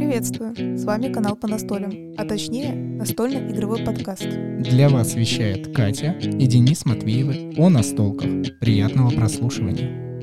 [0.00, 0.76] Приветствую!
[0.76, 4.28] С вами канал по настолям, а точнее настольный игровой подкаст.
[4.58, 8.28] Для вас вещает Катя и Денис Матвеевы о настолках.
[8.58, 10.20] Приятного прослушивания.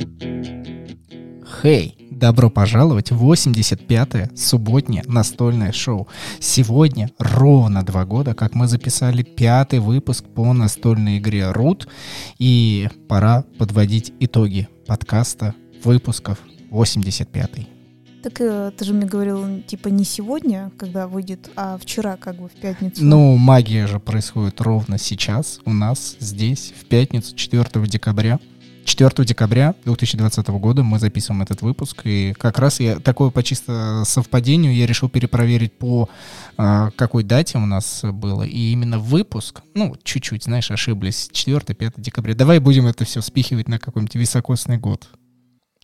[1.62, 1.96] Хей!
[2.12, 6.09] Добро пожаловать в 85-е субботнее настольное шоу.
[6.39, 11.88] Сегодня ровно два года, как мы записали пятый выпуск по настольной игре Root,
[12.39, 15.55] и пора подводить итоги подкаста
[15.86, 16.39] выпусков
[16.71, 17.68] 85-й.
[18.23, 22.49] Так э, ты же мне говорил, типа не сегодня, когда выйдет, а вчера, как бы
[22.49, 23.03] в пятницу.
[23.03, 28.40] Ну, магия же происходит ровно сейчас, у нас здесь, в пятницу, 4 декабря.
[28.85, 34.04] 4 декабря 2020 года мы записываем этот выпуск, и как раз я такое по чисто
[34.05, 36.09] совпадению я решил перепроверить по
[36.57, 42.34] э, какой дате у нас было, и именно выпуск, ну, чуть-чуть, знаешь, ошиблись, 4-5 декабря.
[42.34, 45.07] Давай будем это все спихивать на какой-нибудь високосный год.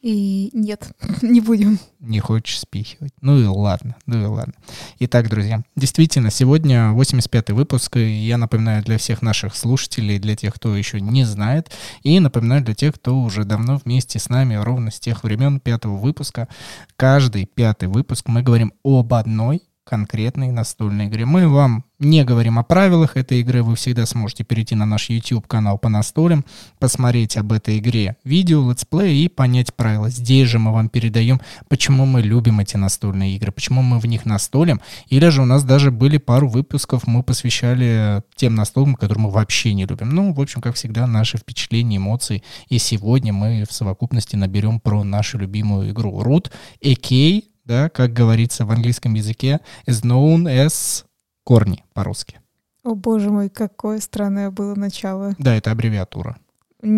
[0.03, 1.79] И нет, не будем.
[2.01, 3.13] Не хочешь спихивать.
[3.21, 4.53] Ну и ладно, ну и ладно.
[4.99, 10.55] Итак, друзья, действительно, сегодня 85-й выпуск, и я напоминаю для всех наших слушателей, для тех,
[10.55, 14.91] кто еще не знает, и напоминаю для тех, кто уже давно вместе с нами, ровно
[14.91, 16.49] с тех времен пятого выпуска,
[16.97, 21.25] каждый пятый выпуск мы говорим об одной конкретной настольной игре.
[21.25, 25.77] Мы вам не говорим о правилах этой игры, вы всегда сможете перейти на наш YouTube-канал
[25.77, 26.45] по настолям,
[26.79, 30.09] посмотреть об этой игре видео, летсплей и понять правила.
[30.09, 34.25] Здесь же мы вам передаем, почему мы любим эти настольные игры, почему мы в них
[34.25, 34.81] настолим.
[35.07, 39.73] Или же у нас даже были пару выпусков, мы посвящали тем настолкам, которые мы вообще
[39.73, 40.09] не любим.
[40.09, 42.43] Ну, в общем, как всегда, наши впечатления, эмоции.
[42.67, 46.51] И сегодня мы в совокупности говорим про нашу любимую игру Root,
[46.83, 51.05] AKA, да, как говорится в английском языке, is known as
[51.43, 52.39] корни по-русски.
[52.83, 55.35] О боже мой, какое странное было начало.
[55.37, 56.37] Да, это аббревиатура.
[56.81, 56.89] Я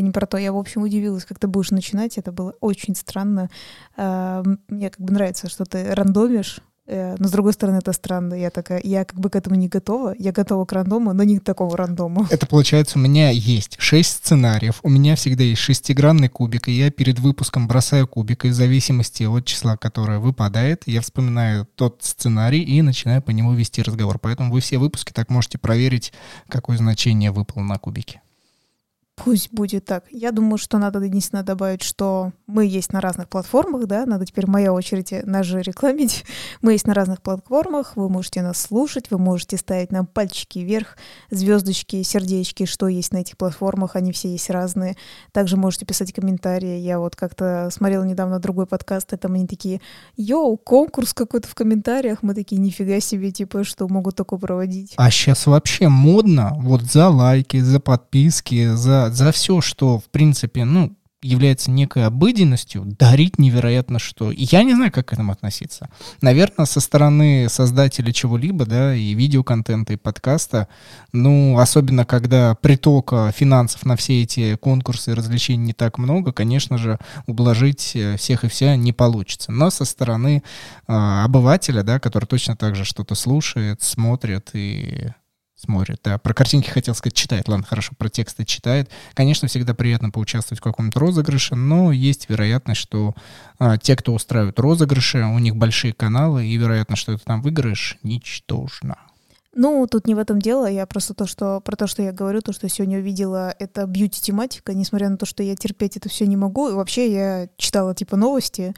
[0.00, 3.50] не про то, я, в общем, удивилась, как ты будешь начинать, это было очень странно.
[3.94, 8.34] А, мне как бы нравится, что ты рандомишь, но с другой стороны, это странно.
[8.34, 10.14] Я такая, я как бы к этому не готова.
[10.18, 12.26] Я готова к рандому, но не к такому рандому.
[12.30, 14.80] Это получается, у меня есть шесть сценариев.
[14.82, 19.24] У меня всегда есть шестигранный кубик, и я перед выпуском бросаю кубик, и в зависимости
[19.24, 24.18] от числа, которое выпадает, я вспоминаю тот сценарий и начинаю по нему вести разговор.
[24.18, 26.12] Поэтому вы все выпуски так можете проверить,
[26.48, 28.20] какое значение выпало на кубике.
[29.16, 30.04] Пусть будет так.
[30.10, 34.46] Я думаю, что надо единственное добавить, что мы есть на разных платформах, да, надо теперь
[34.46, 36.24] моя очередь нас же рекламить.
[36.62, 40.96] Мы есть на разных платформах, вы можете нас слушать, вы можете ставить нам пальчики вверх,
[41.30, 44.96] звездочки, сердечки, что есть на этих платформах, они все есть разные.
[45.32, 46.78] Также можете писать комментарии.
[46.78, 49.80] Я вот как-то смотрела недавно другой подкаст, и там они такие,
[50.16, 54.92] йоу, конкурс какой-то в комментариях, мы такие, нифига себе, типа, что могут такое проводить.
[54.96, 60.64] А сейчас вообще модно вот за лайки, за подписки, за за, все, что, в принципе,
[60.64, 64.30] ну, является некой обыденностью, дарить невероятно что.
[64.30, 65.88] И я не знаю, как к этому относиться.
[66.20, 70.68] Наверное, со стороны создателя чего-либо, да, и видеоконтента, и подкаста,
[71.12, 76.78] ну, особенно когда притока финансов на все эти конкурсы и развлечения не так много, конечно
[76.78, 79.52] же, ублажить э, всех и вся не получится.
[79.52, 80.42] Но со стороны
[80.86, 85.08] э, обывателя, да, который точно так же что-то слушает, смотрит и
[85.56, 86.18] смотрит, да.
[86.18, 87.48] Про картинки хотел сказать, читает.
[87.48, 88.90] Ладно, хорошо, про тексты читает.
[89.14, 93.14] Конечно, всегда приятно поучаствовать в каком-то розыгрыше, но есть вероятность, что
[93.58, 97.98] а, те, кто устраивают розыгрыши, у них большие каналы, и вероятность, что ты там выиграешь,
[98.02, 98.98] ничтожна.
[99.58, 100.66] Ну, тут не в этом дело.
[100.66, 104.74] Я просто то, что про то, что я говорю, то, что сегодня увидела, это бьюти-тематика,
[104.74, 106.68] несмотря на то, что я терпеть это все не могу.
[106.68, 108.74] И вообще я читала типа новости,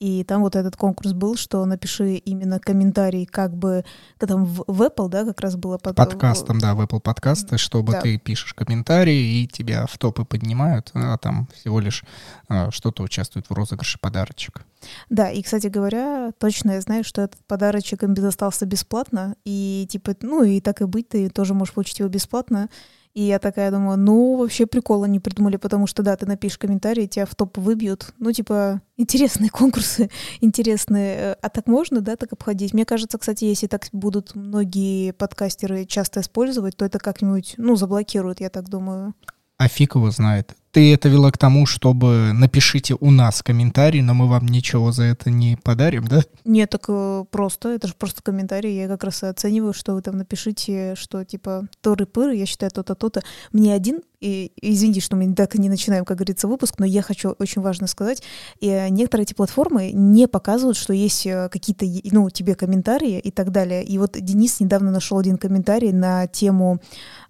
[0.00, 3.84] и там вот этот конкурс был, что напиши именно комментарий, как бы,
[4.18, 5.96] там в, в Apple, да, как раз было под...
[5.96, 8.00] Подкастом, да, в Apple подкасты, чтобы да.
[8.00, 12.04] ты пишешь комментарии, и тебя в топы поднимают, а там всего лишь
[12.48, 14.62] а, что-то участвует в розыгрыше подарочек.
[15.10, 20.14] Да, и, кстати говоря, точно я знаю, что этот подарочек им остался бесплатно, и типа,
[20.22, 22.68] ну и так и быть, ты тоже можешь получить его бесплатно,
[23.18, 27.08] и я такая думаю, ну, вообще прикола не придумали, потому что, да, ты напишешь комментарий,
[27.08, 28.14] тебя в топ выбьют.
[28.20, 30.08] Ну, типа, интересные конкурсы,
[30.40, 31.16] интересные.
[31.16, 32.74] Э, а так можно, да, так обходить?
[32.74, 38.38] Мне кажется, кстати, если так будут многие подкастеры часто использовать, то это как-нибудь, ну, заблокируют,
[38.40, 39.14] я так думаю.
[39.56, 44.14] А фиг его знает ты это вела к тому, чтобы напишите у нас комментарий, но
[44.14, 46.22] мы вам ничего за это не подарим, да?
[46.44, 48.76] Нет, так э, просто, это же просто комментарий.
[48.76, 53.22] Я как раз оцениваю, что вы там напишите, что типа торы-пыры, я считаю то-то, то-то.
[53.52, 57.02] Мне один, и извините, что мы так и не начинаем, как говорится, выпуск, но я
[57.02, 58.22] хочу очень важно сказать,
[58.60, 63.30] и э, некоторые эти платформы не показывают, что есть э, какие-то, ну, тебе комментарии и
[63.30, 63.84] так далее.
[63.84, 66.80] И вот Денис недавно нашел один комментарий на тему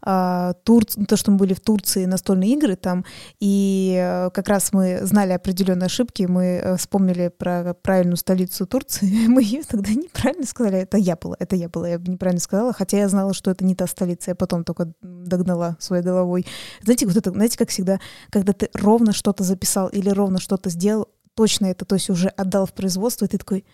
[0.00, 3.04] а, Турции, то, что мы были в Турции, настольные игры там,
[3.40, 9.26] И э, как раз мы знали определенные ошибки, мы э, вспомнили про правильную столицу Турции,
[9.28, 12.98] мы ее тогда неправильно сказали, это я была, это я была, я неправильно сказала, хотя
[12.98, 16.46] я знала, что это не та столица, я потом только догнала своей головой.
[16.82, 21.08] Знаете, вот это, знаете, как всегда, когда ты ровно что-то записал или ровно что-то сделал,
[21.34, 23.64] точно это, то есть уже отдал в производство, и ты такой,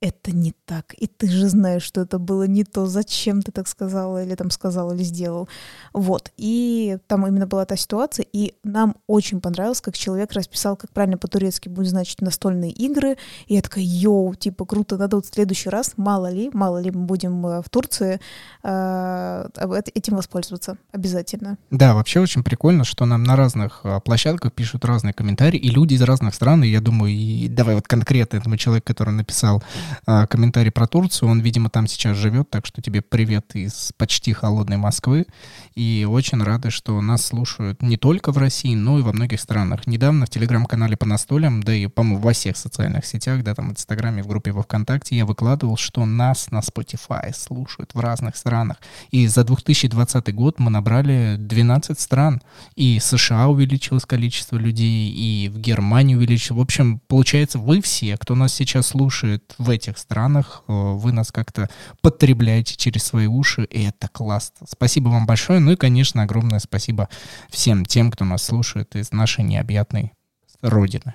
[0.00, 0.94] это не так.
[0.96, 4.50] И ты же знаешь, что это было не то, зачем ты так сказала или там
[4.50, 5.48] сказал или сделал.
[5.92, 6.30] Вот.
[6.36, 11.18] И там именно была та ситуация, и нам очень понравилось, как человек расписал, как правильно
[11.18, 13.16] по-турецки будет значить настольные игры.
[13.46, 16.92] И я такая, йоу, типа, круто, надо вот в следующий раз, мало ли, мало ли
[16.92, 18.20] мы будем э, в Турции,
[18.62, 19.48] э,
[19.94, 21.58] этим воспользоваться обязательно.
[21.70, 25.94] Да, вообще очень прикольно, что нам на разных э, площадках пишут разные комментарии, и люди
[25.94, 29.62] из разных стран, и я думаю, и давай вот конкретно этому человеку, который написал
[30.06, 31.28] а, комментарий про Турцию.
[31.30, 35.26] Он, видимо, там сейчас живет, так что тебе привет из почти холодной Москвы.
[35.74, 39.86] И очень рады, что нас слушают не только в России, но и во многих странах.
[39.86, 43.72] Недавно в телеграм-канале по настолям, да и, по-моему, во всех социальных сетях, да, там в
[43.72, 48.78] Инстаграме, в группе во Вконтакте, я выкладывал, что нас на Spotify слушают в разных странах.
[49.10, 52.40] И за 2020 год мы набрали 12 стран.
[52.76, 56.58] И США увеличилось количество людей, и в Германии увеличилось.
[56.58, 61.32] В общем, получается, вы все, кто нас сейчас слушает в этих странах, э, вы нас
[61.32, 61.68] как-то
[62.02, 64.66] потребляете через свои уши, и это классно.
[64.68, 65.60] Спасибо вам большое.
[65.60, 67.08] Ну и, конечно, огромное спасибо
[67.48, 70.12] всем тем, кто нас слушает из нашей необъятной
[70.60, 71.14] родины.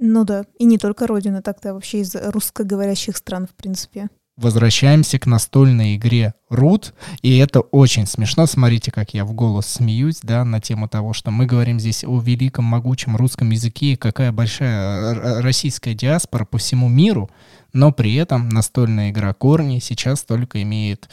[0.00, 5.26] Ну да, и не только родина, так-то вообще из русскоговорящих стран, в принципе возвращаемся к
[5.26, 6.92] настольной игре Root,
[7.22, 8.46] и это очень смешно.
[8.46, 12.20] Смотрите, как я в голос смеюсь, да, на тему того, что мы говорим здесь о
[12.20, 17.30] великом, могучем русском языке, и какая большая российская диаспора по всему миру,
[17.74, 21.10] но при этом настольная игра Корни сейчас только имеет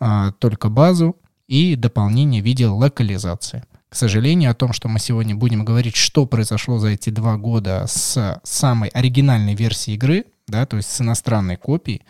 [0.00, 1.16] а, только базу
[1.46, 3.64] и дополнение в виде локализации.
[3.90, 7.84] К сожалению, о том, что мы сегодня будем говорить, что произошло за эти два года
[7.86, 12.02] с самой оригинальной версией игры, да, то есть с иностранной копией,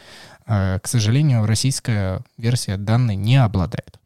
[0.46, 3.98] а, к сожалению, российская версия данной не обладает.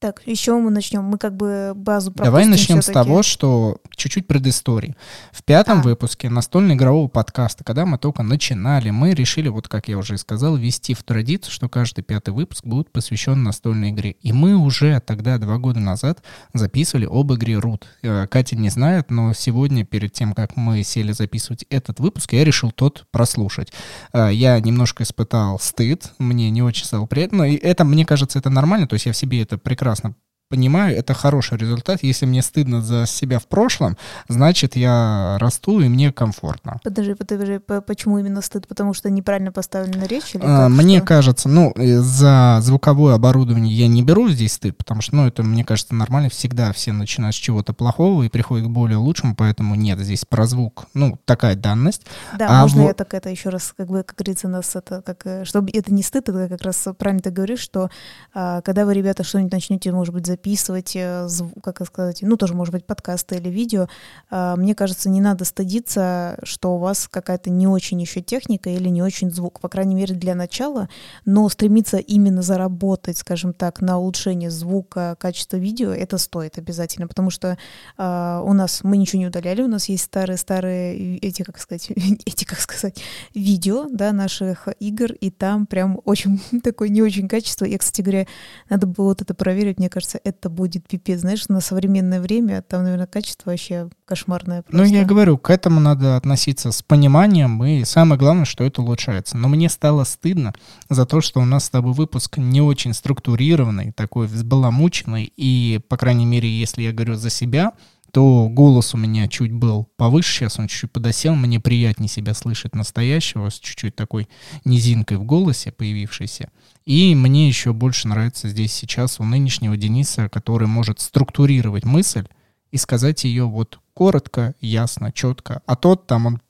[0.00, 1.02] Так, еще мы начнем.
[1.02, 4.94] Мы как бы базу Давай начнем с того, что чуть-чуть предыстории.
[5.32, 5.82] В пятом а.
[5.82, 10.56] выпуске настольно-игрового подкаста, когда мы только начинали, мы решили, вот как я уже и сказал,
[10.56, 14.12] ввести в традицию, что каждый пятый выпуск будет посвящен настольной игре.
[14.22, 16.22] И мы уже тогда, два года назад,
[16.54, 17.82] записывали об игре Root.
[18.02, 22.44] Э, Катя не знает, но сегодня, перед тем, как мы сели записывать этот выпуск, я
[22.44, 23.72] решил тот прослушать.
[24.12, 28.48] Э, я немножко испытал стыд, мне не очень стало приятно, и это, мне кажется, это
[28.48, 30.14] нормально, то есть я в себе это прекрасно прекрасно
[30.48, 32.02] понимаю, это хороший результат.
[32.02, 33.96] Если мне стыдно за себя в прошлом,
[34.28, 36.80] значит, я расту и мне комфортно.
[36.82, 38.66] Подожди, подожди, почему именно стыд?
[38.66, 40.34] Потому что неправильно поставлена речь?
[40.34, 41.06] Или а, мне что?
[41.06, 45.64] кажется, ну, за звуковое оборудование я не беру здесь стыд, потому что, ну, это, мне
[45.64, 46.30] кажется, нормально.
[46.30, 50.46] Всегда все начинают с чего-то плохого и приходят к более лучшему, поэтому нет, здесь про
[50.46, 52.02] звук, ну, такая данность.
[52.38, 52.86] Да, а можно в...
[52.86, 55.92] я так это еще раз, как бы, как говорится, нас это, как, э, чтобы это
[55.92, 57.90] не стыд, это как раз правильно ты говоришь, что
[58.34, 61.28] а, когда вы, ребята, что-нибудь начнете, может быть, записывать, э,
[61.62, 63.88] как сказать, ну, тоже, может быть, подкасты или видео,
[64.30, 68.88] а, мне кажется, не надо стыдиться, что у вас какая-то не очень еще техника или
[68.88, 70.88] не очень звук, по крайней мере, для начала,
[71.24, 77.30] но стремиться именно заработать, скажем так, на улучшение звука, качества видео, это стоит обязательно, потому
[77.30, 77.58] что
[77.96, 81.90] э, у нас, мы ничего не удаляли, у нас есть старые-старые эти, как сказать,
[82.26, 83.02] эти, как сказать,
[83.34, 87.64] видео, да, наших игр, и там прям очень такое не очень качество.
[87.64, 88.26] Я, кстати говоря,
[88.70, 91.20] надо было вот это проверить, мне кажется, это будет пипец.
[91.20, 94.62] Знаешь, на современное время там, наверное, качество вообще кошмарное.
[94.62, 94.76] Просто.
[94.76, 99.36] Ну, я говорю, к этому надо относиться с пониманием, и самое главное, что это улучшается.
[99.36, 100.54] Но мне стало стыдно
[100.88, 105.96] за то, что у нас с тобой выпуск не очень структурированный, такой взбаламученный, и, по
[105.96, 107.72] крайней мере, если я говорю за себя,
[108.12, 112.74] то голос у меня чуть был повыше, сейчас он чуть-чуть подосел, мне приятнее себя слышать
[112.74, 114.28] настоящего, с чуть-чуть такой
[114.64, 116.50] низинкой в голосе появившейся.
[116.86, 122.26] И мне еще больше нравится здесь сейчас у нынешнего Дениса, который может структурировать мысль
[122.70, 125.60] и сказать ее вот коротко, ясно, четко.
[125.66, 126.40] А тот там, он...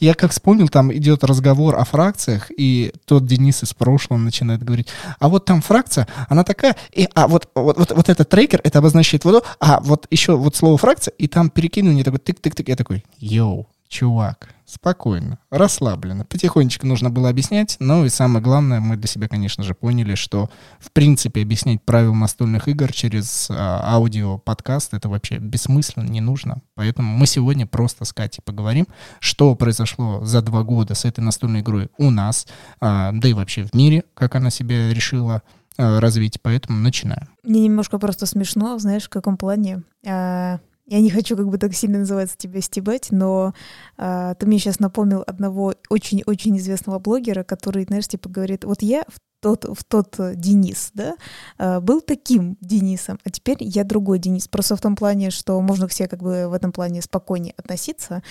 [0.00, 4.88] Я как вспомнил, там идет разговор о фракциях, и тот Денис из прошлого начинает говорить,
[5.18, 8.78] а вот там фракция, она такая, и, а вот, вот, вот, вот этот трекер, это
[8.78, 13.04] обозначает воду, а вот еще вот слово фракция, и там перекинули такой тык-тык-тык, я такой,
[13.18, 16.24] йоу, чувак, спокойно, расслабленно.
[16.24, 20.50] Потихонечку нужно было объяснять, но и самое главное, мы для себя, конечно же, поняли, что
[20.78, 26.62] в принципе объяснять правила настольных игр через а, аудио-подкаст это вообще бессмысленно, не нужно.
[26.74, 28.86] Поэтому мы сегодня просто с Катей поговорим,
[29.20, 32.46] что произошло за два года с этой настольной игрой у нас,
[32.80, 35.42] а, да и вообще в мире, как она себя решила
[35.76, 36.40] а, развить.
[36.42, 37.28] Поэтому начинаем.
[37.42, 39.82] Мне немножко просто смешно, знаешь, в каком плане.
[40.06, 43.54] А я не хочу как бы так сильно называться тебя стебать, но
[43.96, 49.04] а, ты мне сейчас напомнил одного очень-очень известного блогера, который, знаешь, типа говорит, вот я
[49.08, 51.16] в тот, в тот э, Денис, да,
[51.58, 54.48] а, был таким Денисом, а теперь я другой Денис.
[54.48, 58.22] Просто в том плане, что можно к себе как бы в этом плане спокойнее относиться.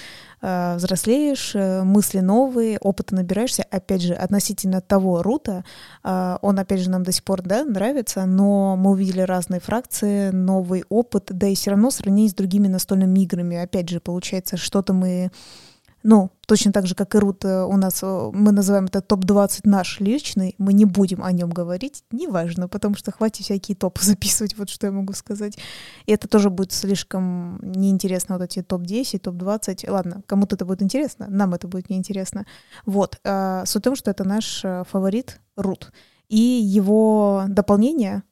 [0.42, 3.64] А, взрослеешь, э, мысли новые, опыта набираешься.
[3.70, 5.64] Опять же, относительно того Рута,
[6.04, 10.84] он, опять же, нам до сих пор, да, нравится, но мы увидели разные фракции, новый
[10.90, 13.58] опыт, да и все равно сравнение с другими настольными играми.
[13.58, 15.32] Опять же, получается, что-то мы
[16.04, 19.62] ну, точно так же, как и Рут, э, у нас, э, мы называем это топ-20
[19.64, 24.58] наш личный, мы не будем о нем говорить, неважно, потому что хватит всякие топы записывать,
[24.58, 25.58] вот что я могу сказать.
[26.06, 29.90] И это тоже будет слишком неинтересно, вот эти топ-10, топ-20.
[29.90, 32.46] Ладно, кому-то это будет интересно, нам это будет неинтересно.
[32.86, 35.92] Вот, а, суть в том, что это наш фаворит Рут.
[36.28, 38.24] И его дополнение,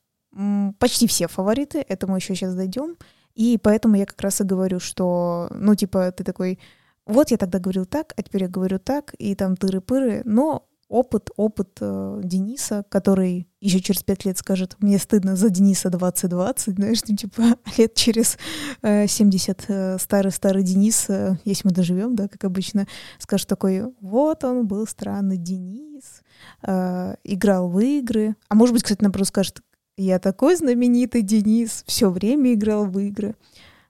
[0.80, 2.98] почти все фавориты, это мы еще сейчас дойдем,
[3.34, 6.60] и поэтому я как раз и говорю, что, ну, типа, ты такой
[7.06, 11.30] вот я тогда говорил так, а теперь я говорю так, и там тыры-пыры, но опыт,
[11.38, 17.00] опыт э, Дениса, который еще через пять лет скажет, мне стыдно за Дениса 2020, знаешь,
[17.08, 17.44] ну, типа,
[17.78, 18.38] лет через
[18.82, 22.88] э, 70 э, старый-старый Денис, э, если мы доживем, да, как обычно,
[23.20, 26.22] скажет такой, вот он был странный Денис,
[26.64, 29.62] э, играл в игры, а может быть, кстати, наоборот, скажет,
[29.98, 33.36] я такой знаменитый Денис, все время играл в игры.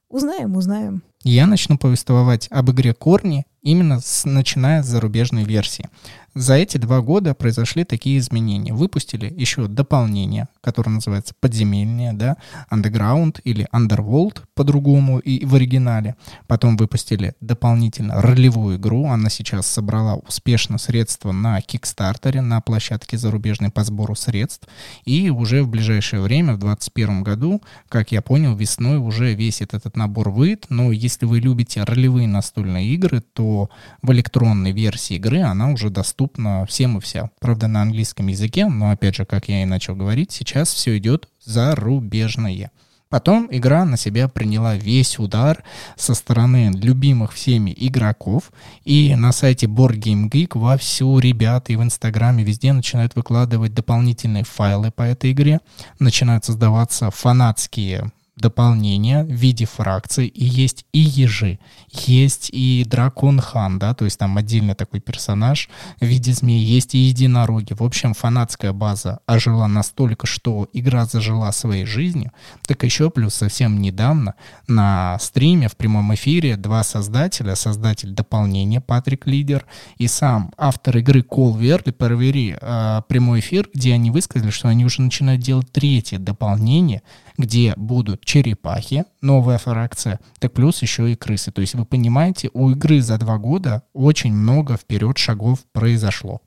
[0.08, 1.02] Узнаем, узнаем.
[1.24, 5.88] Я начну повествовать об игре Корни именно с, начиная с зарубежной версии.
[6.34, 8.72] За эти два года произошли такие изменения.
[8.72, 12.38] Выпустили еще дополнение, которое называется «Подземелье», да,
[12.70, 16.16] «Underground» или «Underworld» по-другому и в оригинале.
[16.46, 19.08] Потом выпустили дополнительно ролевую игру.
[19.08, 24.66] Она сейчас собрала успешно средства на Кикстартере, на площадке зарубежной по сбору средств.
[25.04, 29.96] И уже в ближайшее время, в 2021 году, как я понял, весной уже весь этот
[29.98, 30.64] набор выйдет.
[30.70, 33.68] Но если вы любите ролевые настольные игры, то
[34.00, 37.30] в электронной версии игры она уже доступна доступно всем и вся.
[37.40, 41.28] Правда, на английском языке, но опять же, как я и начал говорить, сейчас все идет
[41.44, 42.70] зарубежное.
[43.08, 45.64] Потом игра на себя приняла весь удар
[45.96, 48.52] со стороны любимых всеми игроков.
[48.84, 54.44] И на сайте Board Game Geek вовсю ребята и в Инстаграме везде начинают выкладывать дополнительные
[54.44, 55.58] файлы по этой игре.
[55.98, 61.58] Начинают создаваться фанатские дополнения в виде фракций, и есть и ежи,
[61.90, 65.70] есть и дракон хан, да, то есть там отдельно такой персонаж
[66.00, 67.72] в виде змеи, есть и единороги.
[67.72, 72.32] В общем, фанатская база ожила настолько, что игра зажила своей жизнью,
[72.66, 74.34] так еще плюс совсем недавно
[74.68, 79.64] на стриме в прямом эфире два создателя, создатель дополнения Патрик Лидер
[79.96, 84.84] и сам автор игры Кол Верли, провери э, прямой эфир, где они высказали, что они
[84.84, 87.02] уже начинают делать третье дополнение,
[87.42, 91.50] где будут черепахи, новая фракция, так плюс еще и крысы.
[91.50, 96.40] То есть вы понимаете, у игры за два года очень много вперед шагов произошло.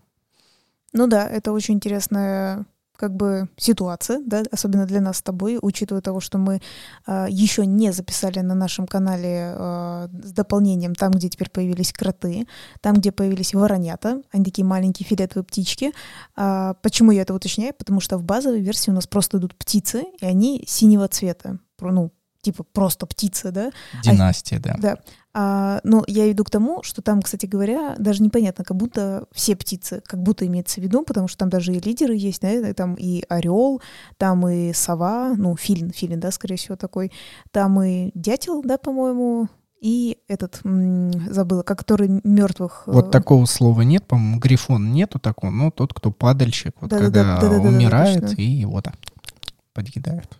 [0.94, 2.66] Ну да, это очень интересная
[2.98, 6.62] как бы ситуация, да, особенно для нас с тобой, учитывая того, что мы
[7.08, 12.48] э, еще не записали на нашем канале э, с дополнением там, где теперь появились кроты,
[12.82, 15.92] там, где появились воронята, они такие маленькие фиолетовые птички.
[16.36, 17.74] А, почему я это уточняю?
[17.74, 22.12] Потому что в базовой версии у нас просто идут птицы, и они синего цвета, ну,
[22.42, 23.72] типа просто птица, да?
[24.04, 24.76] Династия, а, да.
[24.78, 24.98] Да.
[25.38, 29.58] А, но я иду к тому, что там, кстати говоря, даже непонятно, как будто все
[29.58, 32.96] птицы, как будто имеется в виду, потому что там даже и лидеры есть, да, там
[32.96, 33.82] и орел,
[34.16, 37.12] там и сова, ну, филин, филин, да, скорее всего, такой,
[37.52, 39.50] там и дятел, да, по-моему,
[39.82, 42.84] и этот, забыла, который мертвых...
[42.88, 46.98] Э, вот такого слова нет, по-моему, грифон нету такого, но тот, кто падальщик, вот да,
[46.98, 48.94] когда да, да, да, умирает, да, да, и его там
[49.74, 50.40] подкидают.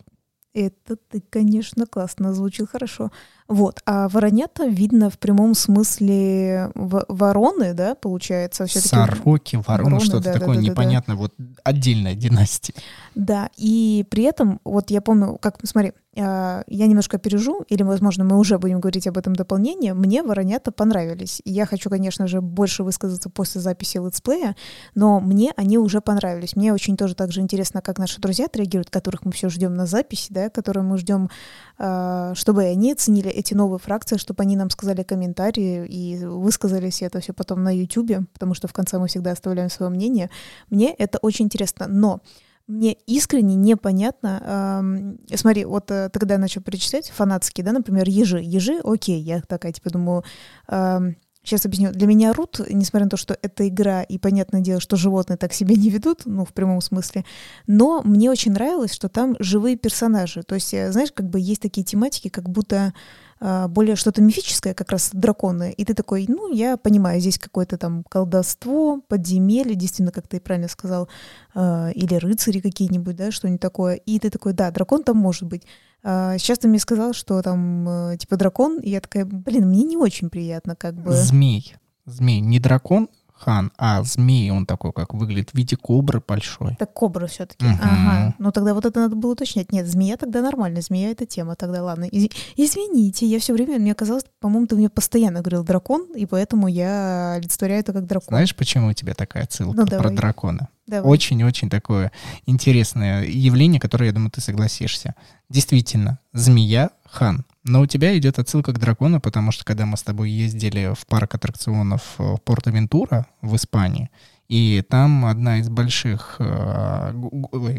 [0.56, 3.12] Это ты, конечно, классно звучит хорошо.
[3.48, 8.66] Вот, а воронята видно в прямом смысле вороны, да, получается?
[8.66, 11.22] Сороки, вороны, вороны что-то да, такое да, да, непонятное, да.
[11.22, 11.34] вот
[11.64, 12.74] отдельная династия.
[13.14, 18.24] Да, и при этом, вот я помню, как, смотри, а, я немножко пережу, или, возможно,
[18.24, 21.42] мы уже будем говорить об этом дополнении, мне воронята понравились.
[21.44, 24.56] И я хочу, конечно же, больше высказаться после записи летсплея,
[24.94, 26.56] но мне они уже понравились.
[26.56, 30.32] Мне очень тоже также интересно, как наши друзья отреагируют, которых мы все ждем на записи,
[30.32, 31.30] да, которые мы ждем,
[31.78, 37.20] а, чтобы они оценили эти новые фракции, чтобы они нам сказали комментарии и высказались это
[37.20, 40.30] все потом на YouTube, потому что в конце мы всегда оставляем свое мнение.
[40.70, 41.88] Мне это очень интересно.
[41.88, 42.22] Но
[42.68, 44.42] мне искренне непонятно.
[44.82, 48.40] Эм, смотри, вот э, ты когда начал перечислять фанатские, да, например, ежи.
[48.42, 50.24] Ежи, окей, я такая, типа, думаю,
[50.68, 51.16] эм,
[51.46, 51.92] Сейчас объясню.
[51.92, 55.54] Для меня Рут, несмотря на то, что это игра, и понятное дело, что животные так
[55.54, 57.24] себя не ведут, ну, в прямом смысле,
[57.68, 60.42] но мне очень нравилось, что там живые персонажи.
[60.42, 62.96] То есть, э, знаешь, как бы есть такие тематики, как будто
[63.40, 65.74] более что-то мифическое, как раз драконы.
[65.74, 70.70] И ты такой, ну, я понимаю, здесь какое-то там колдовство, подземелье, действительно, как ты правильно
[70.70, 71.10] сказал,
[71.54, 73.96] а, или рыцари какие-нибудь, да, что-нибудь такое.
[73.96, 75.64] И ты такой, да, дракон там может быть.
[76.04, 79.84] А, сейчас ты мне сказал, что там, э, типа, дракон, и я такая, блин, мне
[79.84, 81.12] не очень приятно, как бы.
[81.14, 81.76] Змей.
[82.06, 82.40] Змей.
[82.40, 86.76] Не дракон, хан, а змей, он такой, как выглядит, в виде кобры большой.
[86.78, 87.66] Так кобра все-таки.
[87.66, 87.76] Угу.
[87.82, 88.34] Ага.
[88.40, 89.72] Ну тогда вот это надо было уточнять.
[89.72, 92.06] Нет, змея тогда нормально, змея это тема, тогда ладно.
[92.06, 96.68] Из- извините, я все время, мне казалось, по-моему, ты мне постоянно говорил дракон, и поэтому
[96.68, 98.28] я олицетворяю это как дракон.
[98.30, 100.16] Знаешь, почему у тебя такая ссылка Ну, про давай.
[100.16, 100.70] дракона?
[100.88, 101.12] Давай.
[101.12, 102.12] Очень-очень такое
[102.46, 105.16] интересное явление, которое, я думаю, ты согласишься.
[105.50, 107.46] Действительно, змея— хан.
[107.64, 111.06] Но у тебя идет отсылка к дракону, потому что когда мы с тобой ездили в
[111.08, 114.10] парк аттракционов в Порто-Вентура в Испании,
[114.48, 117.14] и там одна из больших э,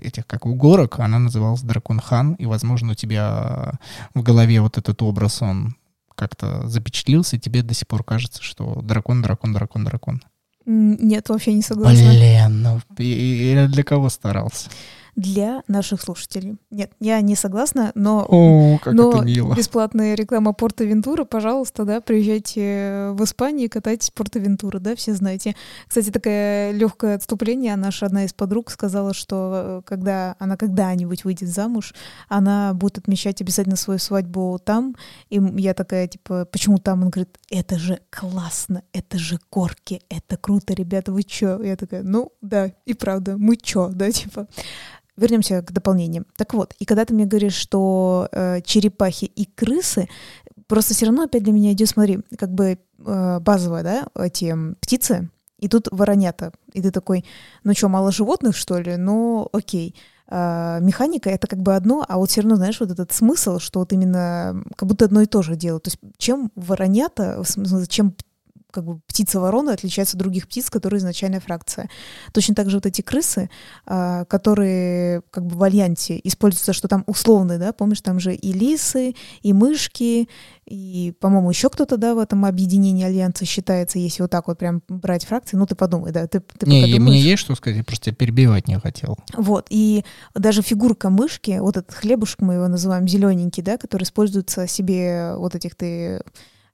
[0.03, 3.75] этих как у горок, она называлась Дракон Хан, и, возможно, у тебя
[4.15, 5.77] в голове вот этот образ, он
[6.17, 10.23] как-то запечатлился, и тебе до сих пор кажется, что дракон, дракон, дракон, дракон.
[10.65, 12.11] Нет, вообще не согласна.
[12.11, 14.69] Блин, ну и- для кого старался?
[15.17, 16.59] Для наших слушателей.
[16.71, 19.55] Нет, я не согласна, но О, как Но это мило.
[19.55, 25.15] бесплатная реклама Порта Вентура, пожалуйста, да, приезжайте в Испанию, катайтесь в Порта Вентура, да, все
[25.15, 25.57] знаете.
[25.89, 27.77] Кстати, такое легкое отступление.
[27.77, 31.95] Наша одна из подруг сказала, что э, когда она когда-нибудь выйдет замуж,
[32.29, 34.97] она будет отмечать обязательно свою свадьбу там.
[35.31, 37.03] И я такая, типа, почему там?
[37.03, 41.63] Он говорит, это же классно, это же горки, это круто, ребята, вы чё?
[41.63, 44.47] Я такая, ну, да, и правда, мы чё, да, типа.
[45.17, 46.27] Вернемся к дополнениям.
[46.37, 50.09] Так вот, и когда ты мне говоришь, что э, черепахи и крысы,
[50.67, 55.31] просто все равно опять для меня идет, смотри, как бы э, базовая, да, эти птицы,
[55.59, 56.53] и тут воронята.
[56.73, 57.25] И ты такой,
[57.65, 58.97] ну что, мало животных, что ли?
[58.97, 59.95] Ну, окей.
[60.29, 63.81] А, механика это как бы одно, а вот все равно, знаешь, вот этот смысл, что
[63.81, 65.85] вот именно как будто одно и то же делают.
[65.85, 67.43] То есть чем воронята,
[67.89, 68.15] чем
[68.77, 71.89] как бы птица ворона отличается от других птиц, которые изначальная фракция.
[72.33, 73.49] Точно так же вот эти крысы,
[73.87, 78.53] а, которые как бы в альянсе используются, что там условные, да, помнишь, там же и
[78.53, 80.29] лисы, и мышки,
[80.67, 84.83] и, по-моему, еще кто-то, да, в этом объединении альянса считается, если вот так вот прям
[84.89, 87.85] брать фракции, ну ты подумай, да, ты, ты Не, пока мне есть что сказать, я
[87.85, 89.17] просто тебя перебивать не хотел.
[89.35, 94.67] Вот, и даже фигурка мышки, вот этот хлебушек, мы его называем зелененький, да, который используется
[94.67, 96.21] себе вот этих ты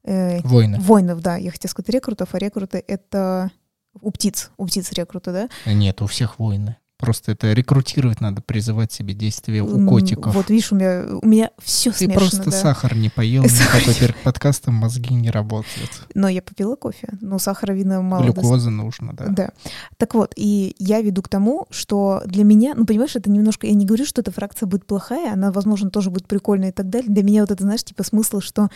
[0.05, 0.79] э, Войны.
[0.81, 3.51] воинов, да, я хотела сказать рекрутов, а рекруты это
[4.01, 5.49] у птиц, у птиц рекруты, да?
[5.67, 6.77] Нет, у всех войны.
[7.03, 10.37] Просто это рекрутировать надо, призывать себе действия у котиков.
[10.37, 12.51] Вот видишь, у меня, у меня все Ты смешано, просто да.
[12.53, 15.91] сахар не поел, никакой перед подкастом мозги не работают.
[16.15, 18.23] Но я попила кофе, но сахара, видно, мало.
[18.23, 19.27] Глюкоза нужно, да.
[19.27, 19.51] Да.
[19.97, 23.75] Так вот, и я веду к тому, что для меня, ну, понимаешь, это немножко, я
[23.75, 27.12] не говорю, что эта фракция будет плохая, она, возможно, тоже будет прикольная и так далее.
[27.12, 28.69] Для меня вот это, знаешь, типа смысл, что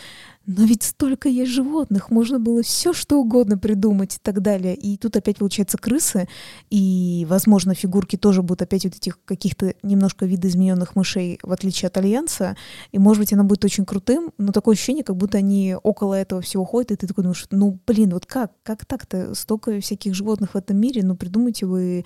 [0.47, 4.77] но ведь столько есть животных, можно было все что угодно придумать и так далее.
[4.77, 6.29] И тут опять получается крысы,
[6.71, 11.97] и, возможно, фигурки тоже будут опять вот этих каких-то немножко видоизмененных мышей, в отличие от
[11.97, 12.57] Альянса.
[12.93, 16.41] И, может быть, она будет очень крутым, но такое ощущение, как будто они около этого
[16.41, 18.53] всего ходят, и ты такой думаешь, ну, блин, вот как?
[18.63, 19.35] Как так-то?
[19.35, 22.05] Столько всяких животных в этом мире, ну, придумайте вы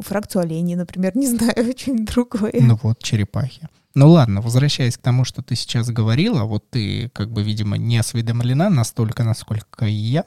[0.00, 2.54] фракцию оленей, например, не знаю, что-нибудь другое.
[2.60, 3.68] Ну вот, черепахи.
[3.94, 7.98] Ну ладно, возвращаясь к тому, что ты сейчас говорила, вот ты, как бы, видимо, не
[7.98, 10.24] осведомлена настолько, насколько и я.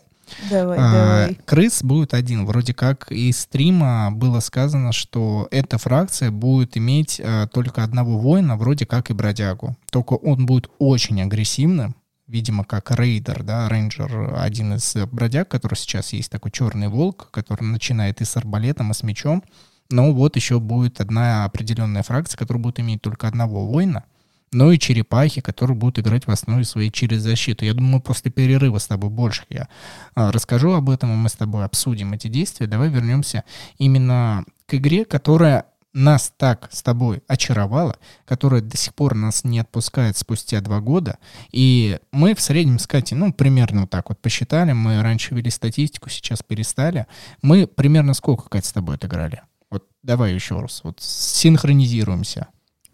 [0.49, 1.35] давай, А, давай.
[1.45, 2.45] крыс будет один.
[2.45, 8.55] Вроде как из стрима было сказано, что эта фракция будет иметь а, только одного воина,
[8.55, 9.75] вроде как и бродягу.
[9.91, 11.95] Только он будет очень агрессивным,
[12.27, 17.29] видимо, как рейдер, да, рейнджер, один из э, бродяг, который сейчас есть такой черный волк,
[17.31, 19.43] который начинает и с арбалетом, и с мечом.
[19.89, 24.03] Но вот еще будет одна определенная фракция, которая будет иметь только одного воина,
[24.51, 27.65] но и черепахи, которые будут играть в основе своей через защиту.
[27.65, 29.67] Я думаю, после перерыва с тобой больше я
[30.15, 32.67] а, расскажу об этом, и мы с тобой обсудим эти действия.
[32.67, 33.43] Давай вернемся
[33.77, 39.59] именно к игре, которая нас так с тобой очаровала, которая до сих пор нас не
[39.59, 41.17] отпускает спустя два года.
[41.51, 45.49] И мы в среднем с Катей, ну, примерно вот так вот посчитали, мы раньше вели
[45.49, 47.07] статистику, сейчас перестали.
[47.41, 49.41] Мы примерно сколько, Катя, с тобой отыграли?
[49.75, 52.47] Вот давай еще раз, вот синхронизируемся.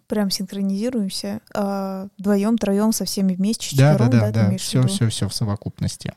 [0.08, 1.41] Прям синхронизируемся.
[1.54, 5.10] А, вдвоем, троем, со всеми вместе, Да, четвером, да, да, да, имеешь в все, все,
[5.10, 6.13] все в совокупности.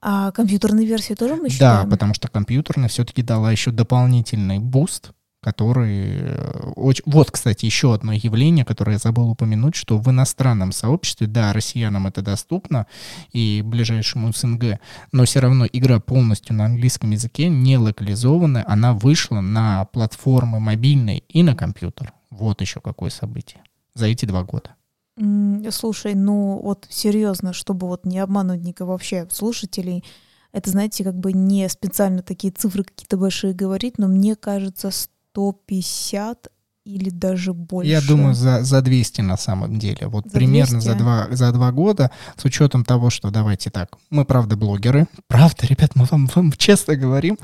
[0.00, 1.90] А компьютерные версии тоже мы Да, считаем?
[1.90, 5.10] потому что компьютерная все-таки дала еще дополнительный буст,
[5.44, 6.20] который...
[6.20, 7.02] э, Очень...
[7.06, 12.06] Вот, кстати, еще одно явление, которое я забыл упомянуть, что в иностранном сообществе, да, россиянам
[12.06, 12.86] это доступно
[13.32, 14.78] и ближайшему СНГ,
[15.12, 21.18] но все равно игра полностью на английском языке, не локализованная, она вышла на платформы мобильные
[21.28, 22.14] и на компьютер.
[22.30, 23.62] Вот еще какое событие
[23.94, 24.70] за эти два года.
[25.70, 30.02] Слушай, ну вот серьезно, чтобы вот не обмануть никого вообще слушателей,
[30.54, 34.90] это, знаете, как бы не специально такие цифры какие-то большие говорить, но мне кажется,
[35.34, 36.48] 150
[36.84, 37.90] или даже больше.
[37.90, 40.06] Я думаю, за, за 200 на самом деле.
[40.06, 40.86] Вот за примерно 200?
[40.86, 45.06] за два, за два года, с учетом того, что, давайте так, мы, правда, блогеры.
[45.26, 47.38] Правда, ребят, мы вам, вам честно говорим.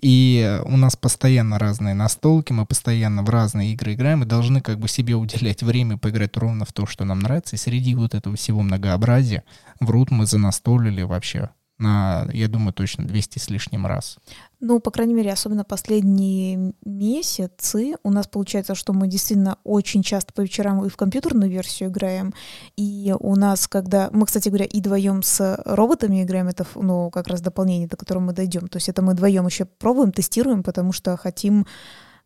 [0.00, 4.78] И у нас постоянно разные настолки, мы постоянно в разные игры играем и должны как
[4.78, 7.56] бы себе уделять время поиграть ровно в то, что нам нравится.
[7.56, 9.42] И среди вот этого всего многообразия
[9.80, 14.18] в рут мы занастолили вообще на, я думаю, точно 200 с лишним раз.
[14.60, 20.32] Ну, по крайней мере, особенно последние месяцы у нас получается, что мы действительно очень часто
[20.32, 22.32] по вечерам и в компьютерную версию играем.
[22.76, 24.08] И у нас, когда...
[24.12, 28.22] Мы, кстати говоря, и вдвоем с роботами играем, это, ну, как раз дополнение, до которого
[28.22, 28.68] мы дойдем.
[28.68, 31.66] То есть это мы вдвоем еще пробуем, тестируем, потому что хотим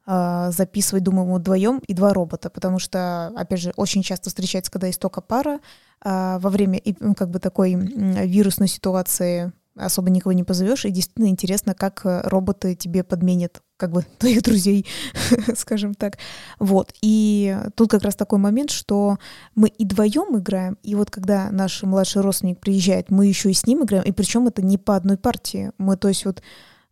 [0.08, 4.86] э, записывать, думаю, вдвоем и два робота, потому что, опять же, очень часто встречается, когда
[4.86, 5.60] есть только пара,
[6.04, 11.28] э, во время ну, как бы такой вирусной ситуации особо никого не позовешь, и действительно
[11.28, 14.86] интересно, как э, роботы тебе подменят как бы твоих друзей,
[15.56, 16.18] скажем так.
[16.58, 16.94] Вот.
[17.00, 19.18] И тут как раз такой момент, что
[19.54, 23.66] мы и вдвоем играем, и вот когда наш младший родственник приезжает, мы еще и с
[23.66, 25.70] ним играем, и причем это не по одной партии.
[25.78, 26.42] Мы, то есть вот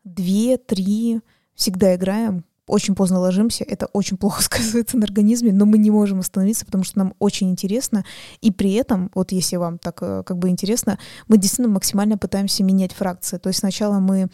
[0.05, 1.21] две, три
[1.55, 6.21] всегда играем, очень поздно ложимся, это очень плохо сказывается на организме, но мы не можем
[6.21, 8.05] остановиться, потому что нам очень интересно,
[8.41, 10.99] и при этом, вот если вам так э, как бы интересно,
[11.29, 13.39] мы действительно максимально пытаемся менять фракции.
[13.39, 14.29] То есть сначала мы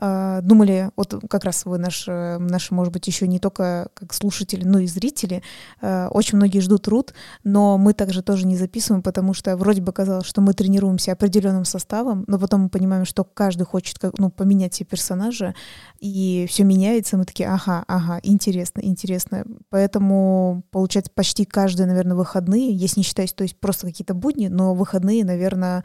[0.00, 4.14] э, думали, вот как раз вы наши, э, наши, может быть, еще не только как
[4.14, 5.42] слушатели, но и зрители,
[5.80, 7.14] э, очень многие ждут рут,
[7.44, 11.64] но мы также тоже не записываем, потому что вроде бы казалось, что мы тренируемся определенным
[11.64, 15.54] составом, но потом мы понимаем, что каждый хочет ну, поменять себе персонажа,
[16.00, 19.44] и все меняется, мы такие, ага, Ага, ага, интересно, интересно.
[19.70, 24.74] Поэтому, получается, почти каждые, наверное, выходные, если не считать, то есть просто какие-то будни, но
[24.74, 25.84] выходные, наверное,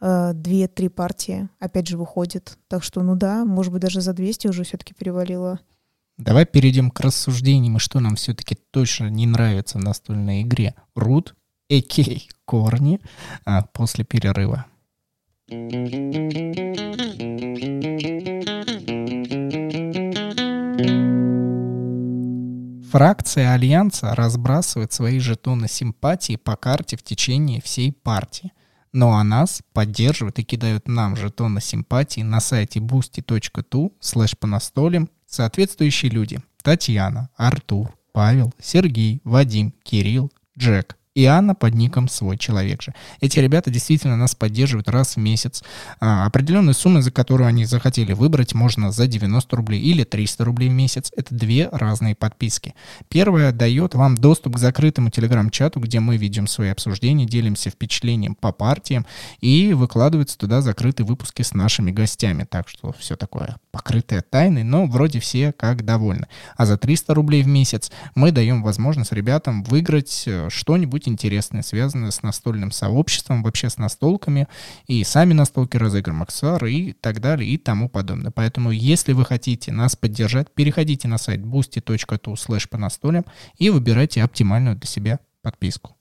[0.00, 2.58] э, две-три партии опять же выходит.
[2.68, 5.60] Так что, ну да, может быть, даже за 200 уже все-таки перевалило.
[6.18, 10.74] Давай перейдем к рассуждениям, и что нам все-таки точно не нравится в настольной игре.
[10.94, 11.36] Рут,
[11.68, 13.00] Экей, Корни
[13.44, 14.66] а, после перерыва.
[22.92, 28.52] Фракция Альянса разбрасывает свои жетоны симпатии по карте в течение всей партии.
[28.92, 35.08] Ну а нас поддерживают и кидают нам жетоны симпатии на сайте boosty.tu слэш по настолям
[35.26, 36.42] соответствующие люди.
[36.62, 42.94] Татьяна, Артур, Павел, Сергей, Вадим, Кирилл, Джек, и Анна под ником «Свой человек же».
[43.20, 45.62] Эти ребята действительно нас поддерживают раз в месяц.
[46.00, 50.70] А, определенные суммы, за которую они захотели выбрать, можно за 90 рублей или 300 рублей
[50.70, 51.12] в месяц.
[51.14, 52.74] Это две разные подписки.
[53.08, 58.52] Первая дает вам доступ к закрытому телеграм-чату, где мы ведем свои обсуждения, делимся впечатлением по
[58.52, 59.06] партиям
[59.40, 62.44] и выкладываются туда закрытые выпуски с нашими гостями.
[62.48, 66.26] Так что все такое покрытое тайной, но вроде все как довольны.
[66.56, 71.62] А за 300 рублей в месяц мы даем возможность ребятам выиграть э, что-нибудь что-нибудь интересное,
[71.62, 74.48] связанное с настольным сообществом, вообще с настолками,
[74.86, 78.30] и сами настолки разыгрываем XR и так далее и тому подобное.
[78.30, 83.24] Поэтому, если вы хотите нас поддержать, переходите на сайт boosty.tu slash по настолям
[83.58, 85.96] и выбирайте оптимальную для себя подписку.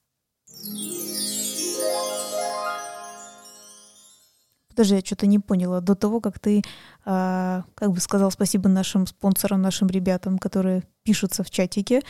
[4.70, 5.82] Подожди, я что-то не поняла.
[5.82, 6.60] До того, как ты,
[7.06, 12.02] э, как бы сказал спасибо нашим спонсорам, нашим ребятам, которые пишутся в чатике,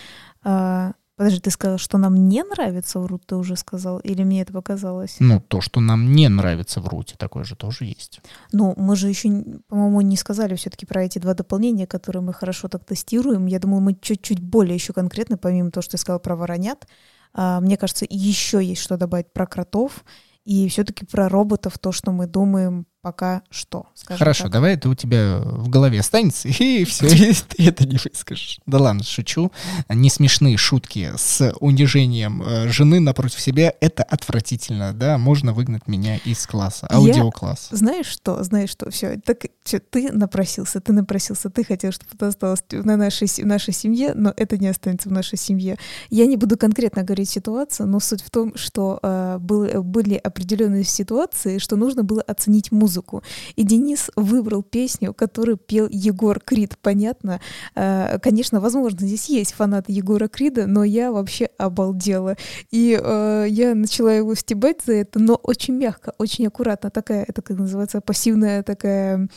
[0.46, 4.42] э, Подожди, ты сказал, что нам не нравится в Рут, ты уже сказал, или мне
[4.42, 5.18] это показалось?
[5.20, 8.22] Ну, то, что нам не нравится в Руте, такое же тоже есть.
[8.52, 9.30] Ну, мы же еще,
[9.68, 13.46] по-моему, не сказали все-таки про эти два дополнения, которые мы хорошо так тестируем.
[13.46, 16.88] Я думаю, мы чуть-чуть более еще конкретно, помимо того, что ты сказал про воронят,
[17.36, 20.04] а, мне кажется, еще есть что добавить про кротов
[20.44, 23.88] и все-таки про роботов, то, что мы думаем пока что.
[24.06, 24.54] Хорошо, так.
[24.54, 28.60] давай это у тебя в голове останется, и все, и ты это не выскажешь.
[28.66, 29.52] Да ладно, шучу.
[29.90, 36.18] Не смешные шутки с унижением э, жены напротив себя, это отвратительно, да, можно выгнать меня
[36.18, 37.70] из класса, аудиокласс.
[37.72, 42.12] Я, знаешь что, знаешь что, все, так, все, ты напросился, ты напросился, ты хотел, чтобы
[42.14, 45.78] это осталось на нашей, в нашей семье, но это не останется в нашей семье.
[46.10, 50.84] Я не буду конкретно говорить ситуацию, но суть в том, что э, был, были определенные
[50.84, 53.24] ситуации, что нужно было оценить музыку музыку.
[53.56, 56.78] И Денис выбрал песню, которую пел Егор Крид.
[56.82, 57.40] Понятно?
[57.76, 62.36] Э, конечно, возможно, здесь есть фанаты Егора Крида, но я вообще обалдела.
[62.72, 66.90] И э, я начала его стебать за это, но очень мягко, очень аккуратно.
[66.90, 69.30] Такая, это как называется, пассивная такая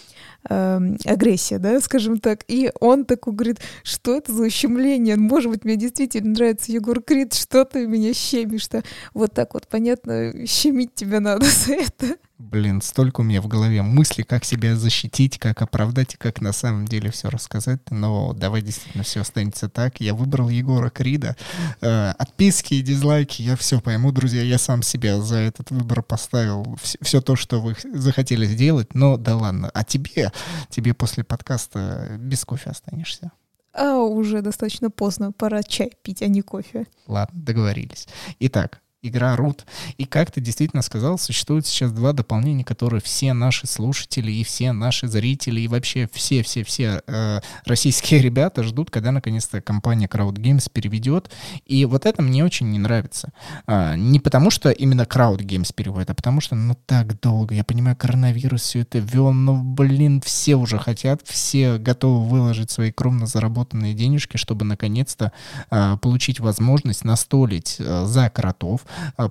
[0.49, 2.45] э, агрессия, да, скажем так.
[2.49, 5.17] И он такой говорит, что это за ущемление?
[5.17, 8.83] Может быть, мне действительно нравится Егор Крид, что ты меня щемишь-то?
[9.13, 12.17] Вот так вот, понятно, щемить тебя надо за это.
[12.37, 16.53] Блин, столько у меня в голове мыслей, как себя защитить, как оправдать и как на
[16.53, 17.81] самом деле все рассказать.
[17.91, 20.01] Но давай действительно все останется так.
[20.01, 21.37] Я выбрал Егора Крида.
[21.81, 24.43] Э, отписки и дизлайки, я все пойму, друзья.
[24.43, 26.77] Я сам себя за этот выбор поставил.
[26.83, 28.95] Все, все то, что вы захотели сделать.
[28.95, 29.71] Но да ладно.
[29.73, 30.33] А тебе,
[30.69, 33.31] тебе после подкаста без кофе останешься.
[33.73, 36.87] А уже достаточно поздно, пора чай пить, а не кофе.
[37.09, 38.07] Ладно, договорились.
[38.39, 39.61] Итак, игра Root.
[39.99, 44.73] И как ты действительно сказал, существует сейчас два дополнения, которые все наши слушатели и все
[44.73, 51.31] наши зрители и вообще все-все-все э, российские ребята ждут, когда наконец-то компания Crowd Games переведет.
[51.67, 53.33] И вот это мне очень не нравится.
[53.67, 57.55] А, не потому, что именно Crowd Games переводит, а потому что, ну, так долго.
[57.55, 62.91] Я понимаю, коронавирус все это вел, но, блин, все уже хотят, все готовы выложить свои
[62.91, 65.33] кровно заработанные денежки, чтобы наконец-то
[65.71, 68.83] а, получить возможность настолить а, за кротов,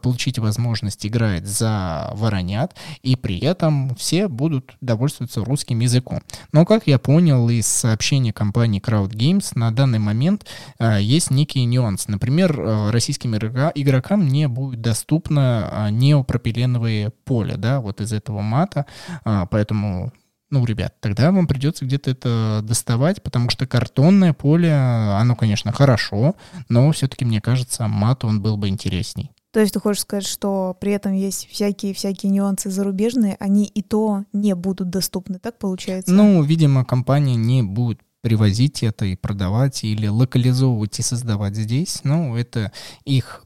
[0.01, 6.21] получить возможность играть за воронят, и при этом все будут довольствоваться русским языком.
[6.51, 10.45] Но, как я понял из сообщения компании Crowd Games, на данный момент
[10.79, 12.07] а, есть некий нюанс.
[12.07, 18.85] Например, а, российским игрокам не будет доступно неопропиленовые поля, да, вот из этого мата,
[19.23, 20.11] поэтому
[20.53, 26.35] ну, ребят, тогда вам придется где-то это доставать, потому что картонное поле, оно, конечно, хорошо,
[26.69, 29.31] но все-таки, мне кажется, мат он был бы интересней.
[29.53, 34.25] То есть ты хочешь сказать, что при этом есть всякие-всякие нюансы зарубежные, они и то
[34.33, 36.11] не будут доступны, так получается?
[36.11, 41.99] Ну, видимо, компания не будет привозить это и продавать или локализовывать и создавать здесь.
[42.03, 42.71] Ну, это
[43.05, 43.42] их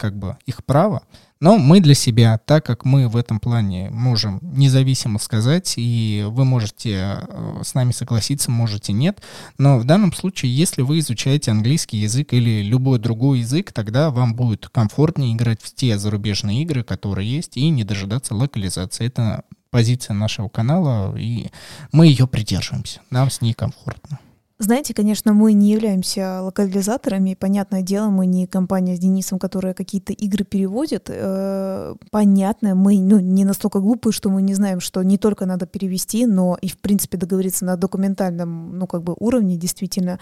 [0.00, 1.02] как бы их право.
[1.40, 6.44] Но мы для себя, так как мы в этом плане можем независимо сказать, и вы
[6.44, 9.22] можете э, с нами согласиться, можете нет,
[9.56, 14.34] но в данном случае, если вы изучаете английский язык или любой другой язык, тогда вам
[14.34, 19.06] будет комфортнее играть в те зарубежные игры, которые есть, и не дожидаться локализации.
[19.06, 21.48] Это позиция нашего канала, и
[21.92, 23.00] мы ее придерживаемся.
[23.08, 24.18] Нам с ней комфортно.
[24.62, 27.32] Знаете, конечно, мы не являемся локализаторами.
[27.32, 31.08] Понятное дело, мы не компания с Денисом, которая какие-то игры переводит.
[31.08, 35.64] Э, понятно, мы ну, не настолько глупые, что мы не знаем, что не только надо
[35.64, 40.20] перевести, но и, в принципе, договориться на документальном, ну, как бы уровне, действительно.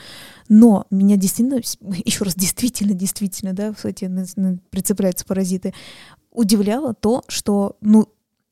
[0.49, 1.61] Но меня действительно,
[2.05, 4.09] еще раз, действительно, действительно, да, кстати,
[4.71, 5.75] прицепляются паразиты,
[6.31, 8.07] удивляло то, что, ну,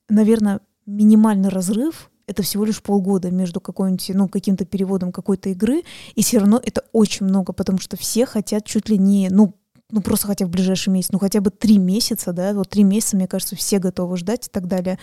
[0.09, 5.83] наверное, минимальный разрыв это всего лишь полгода между какой-нибудь, ну, каким-то переводом какой-то игры,
[6.15, 9.55] и все равно это очень много, потому что все хотят чуть ли не, ну,
[9.91, 13.17] ну, просто хотя в ближайший месяц, ну, хотя бы три месяца, да, вот три месяца,
[13.17, 14.99] мне кажется, все готовы ждать и так далее.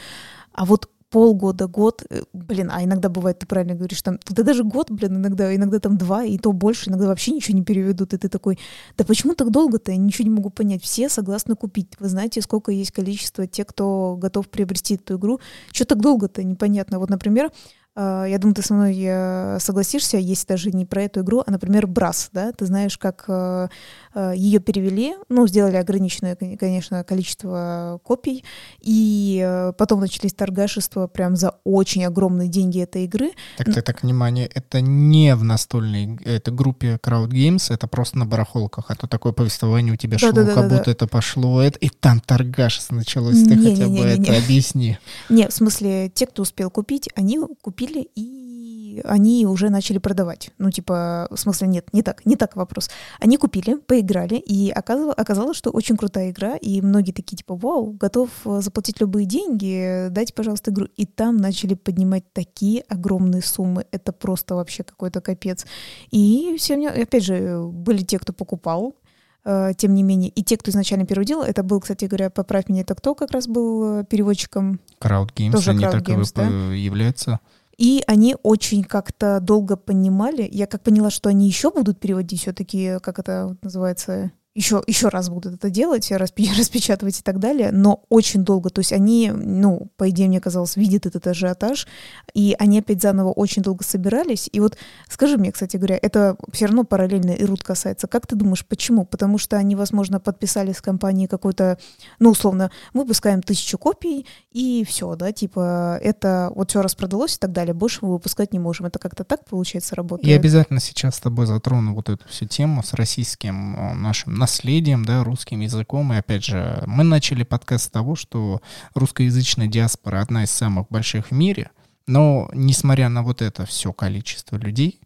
[0.52, 4.64] А вот полгода, год, э, блин, а иногда бывает, ты правильно говоришь, там, да даже
[4.64, 8.18] год, блин, иногда, иногда там два, и то больше, иногда вообще ничего не переведут, и
[8.18, 8.58] ты такой,
[8.98, 12.72] да почему так долго-то, я ничего не могу понять, все согласны купить, вы знаете, сколько
[12.72, 15.40] есть количество тех, кто готов приобрести эту игру,
[15.72, 17.52] что так долго-то, непонятно, вот, например,
[17.96, 21.86] я думаю, ты со мной э, согласишься, есть даже не про эту игру, а, например,
[21.86, 23.68] Брас, да, ты знаешь, как э,
[24.16, 28.44] э, ее перевели, ну, сделали ограниченное, конечно, количество копий,
[28.82, 33.32] и потом начались торгашества прям за очень огромные деньги этой игры.
[33.58, 38.26] Так ты так, внимание, это не в настольной это группе Crowd Games, это просто на
[38.26, 40.92] барахолках, а то такое повествование у тебя да, шло, да, да, как да, будто да.
[40.94, 44.38] это пошло, это, и там торгашество началось, ты не, хотя не, бы не, это не.
[44.38, 44.98] объясни.
[45.30, 50.52] Не, в смысле, те, кто успел купить, они купили купили, и они уже начали продавать.
[50.58, 52.90] Ну, типа, в смысле, нет, не так, не так вопрос.
[53.20, 57.92] Они купили, поиграли, и оказалось, оказалось, что очень крутая игра, и многие такие, типа, вау,
[57.92, 60.88] готов э, заплатить любые деньги, дайте, пожалуйста, игру.
[60.96, 63.86] И там начали поднимать такие огромные суммы.
[63.92, 65.66] Это просто вообще какой-то капец.
[66.12, 68.96] И все, опять же, были те, кто покупал,
[69.44, 70.30] э, тем не менее.
[70.30, 73.48] И те, кто изначально переводил, это был, кстати говоря, поправь меня, это кто как раз
[73.48, 74.80] был э, переводчиком?
[75.02, 76.74] Crowd Games, Тоже они Crowd Games, да?
[76.74, 77.40] являются.
[77.78, 80.48] И они очень как-то долго понимали.
[80.52, 85.30] Я как поняла, что они еще будут переводить все-таки, как это называется, еще, еще раз
[85.30, 88.70] будут это делать, распечатывать и так далее, но очень долго.
[88.70, 91.88] То есть они, ну, по идее, мне казалось, видят этот ажиотаж,
[92.34, 94.50] и они опять заново очень долго собирались.
[94.52, 94.78] И вот
[95.10, 98.08] скажи мне, кстати говоря, это все равно параллельно и Рут касается.
[98.08, 99.06] Как ты думаешь, почему?
[99.06, 101.80] Потому что они, возможно, подписали с компанией какой-то,
[102.20, 107.40] ну, условно, мы выпускаем тысячу копий, и все, да, типа, это вот все распродалось и
[107.40, 108.86] так далее, больше мы выпускать не можем.
[108.86, 110.28] Это как-то так, получается, работает?
[110.28, 115.06] Я обязательно сейчас с тобой затрону вот эту всю тему с российским э, нашим наследием,
[115.06, 116.12] да, русским языком.
[116.12, 118.62] И опять же, мы начали подкаст с того, что
[118.94, 121.72] русскоязычная диаспора одна из самых больших в мире.
[122.08, 125.00] Но, несмотря на вот это все количество людей,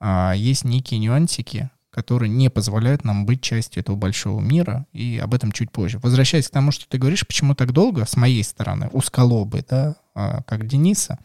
[0.00, 5.34] а, есть некие нюансики, которые не позволяют нам быть частью этого большого мира, и об
[5.34, 6.00] этом чуть позже.
[6.02, 10.42] Возвращаясь к тому, что ты говоришь, почему так долго, с моей стороны, узколобый, да, а,
[10.42, 11.20] как Дениса,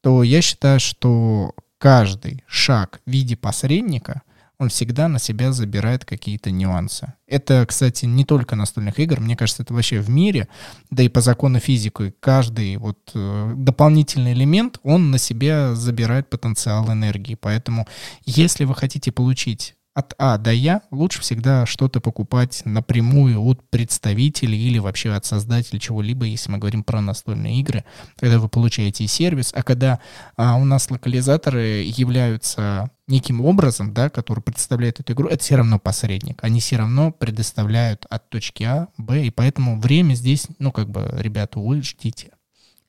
[0.00, 4.22] то я считаю, что каждый шаг в виде посредника—
[4.58, 7.14] он всегда на себя забирает какие-то нюансы.
[7.26, 10.48] Это, кстати, не только настольных игр, мне кажется, это вообще в мире,
[10.90, 16.90] да и по закону физики, каждый вот э, дополнительный элемент, он на себя забирает потенциал
[16.92, 17.34] энергии.
[17.34, 17.86] Поэтому,
[18.24, 24.58] если вы хотите получить от А до Я лучше всегда что-то покупать напрямую от представителей
[24.58, 27.84] или вообще от создателя чего-либо, если мы говорим про настольные игры,
[28.16, 30.00] когда вы получаете сервис, а когда
[30.36, 35.78] а, у нас локализаторы являются неким образом, да, который представляет эту игру, это все равно
[35.78, 36.42] посредник.
[36.42, 41.08] Они все равно предоставляют от точки А, Б, и поэтому время здесь, ну, как бы,
[41.18, 42.30] ребята, вы ждите.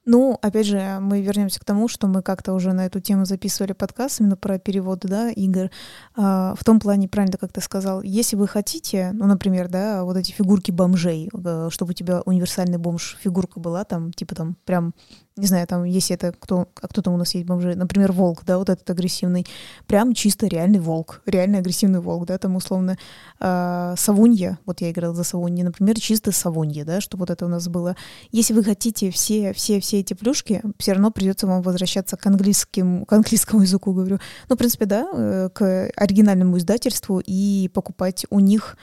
[0.07, 3.73] Ну, опять же, мы вернемся к тому, что мы как-то уже на эту тему записывали
[3.73, 5.71] подкаст именно про переводы, да, игр.
[6.15, 10.15] А, в том плане, правильно, как ты сказал, если вы хотите, ну, например, да, вот
[10.15, 14.93] эти фигурки бомжей, э, чтобы у тебя универсальный бомж фигурка была, там, типа там прям
[15.37, 18.43] не знаю, там, если это кто, а кто там у нас есть бомжи, например, волк,
[18.45, 19.45] да, вот этот агрессивный,
[19.85, 22.97] прям чисто реальный волк, реально агрессивный волк, да, там условно
[23.41, 27.49] э, савунья, вот я играла за савунья, например, чисто савунья, да, чтобы вот это у
[27.49, 27.97] нас было.
[28.31, 33.05] Если вы хотите все, все, все эти плюшки, все равно придется вам возвращаться к английским,
[33.05, 34.19] к английскому языку, говорю.
[34.47, 38.77] Ну, в принципе, да, э, к оригинальному издательству и покупать у них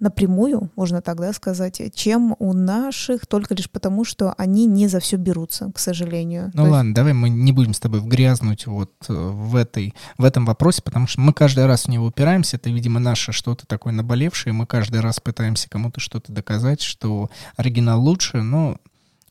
[0.00, 5.16] напрямую, можно тогда сказать, чем у наших, только лишь потому, что они не за все
[5.16, 6.50] берутся, к сожалению.
[6.54, 6.96] Ну То ладно, есть...
[6.96, 11.06] давай мы не будем с тобой вгрязнуть вот э, в, этой, в этом вопросе, потому
[11.06, 15.00] что мы каждый раз в него упираемся, это, видимо, наше что-то такое наболевшее, мы каждый
[15.00, 18.78] раз пытаемся кому-то что-то доказать, что оригинал лучше, но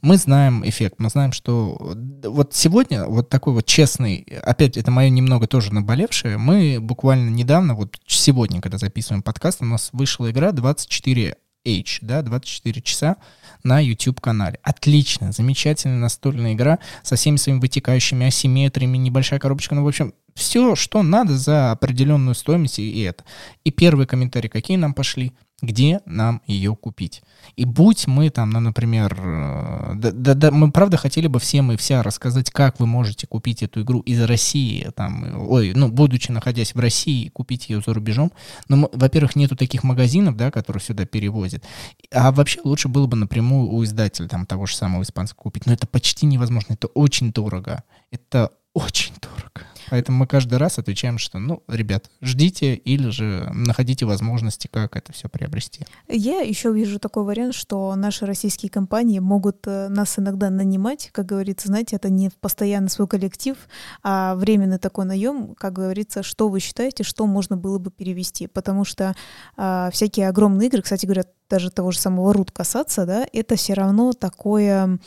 [0.06, 5.10] мы знаем эффект, мы знаем, что вот сегодня вот такой вот честный, опять это мое
[5.10, 10.52] немного тоже наболевшее, мы буквально недавно, вот сегодня, когда записываем подкаст, у нас вышла игра
[10.52, 11.38] 24
[11.68, 13.16] H, да, 24 часа
[13.64, 14.60] на YouTube-канале.
[14.62, 20.76] Отлично, замечательная настольная игра со всеми своими вытекающими асимметриями, небольшая коробочка, ну, в общем, все,
[20.76, 23.24] что надо за определенную стоимость и это.
[23.64, 25.34] И первые комментарии какие нам пошли?
[25.62, 27.24] где нам ее купить.
[27.56, 31.72] И будь мы там, ну, например, э, да, да, да, мы правда хотели бы всем
[31.72, 36.32] и вся рассказать, как вы можете купить эту игру из России, там, ой, ну, будучи
[36.32, 38.32] находясь в России, купить ее за рубежом.
[38.68, 41.64] Но, во-первых, нету таких магазинов, да, которые сюда перевозят.
[42.12, 45.66] А вообще лучше было бы напрямую у издателя там того же самого испанского купить.
[45.66, 47.84] Но это почти невозможно, это очень дорого.
[48.12, 49.68] Это очень дорого.
[49.90, 55.14] Поэтому мы каждый раз отвечаем, что, ну, ребят, ждите или же находите возможности, как это
[55.14, 55.86] все приобрести.
[56.08, 61.26] Я еще вижу такой вариант, что наши российские компании могут э, нас иногда нанимать, как
[61.26, 63.58] говорится, знаете, это не постоянно свой коллектив,
[64.04, 68.86] а временный такой наем, как говорится, что вы считаете, что можно было бы перевести, потому
[68.86, 69.16] что
[69.58, 73.74] а, всякие огромные игры, кстати говоря, даже того же самого Рут касаться, да, это все
[73.74, 75.00] равно такое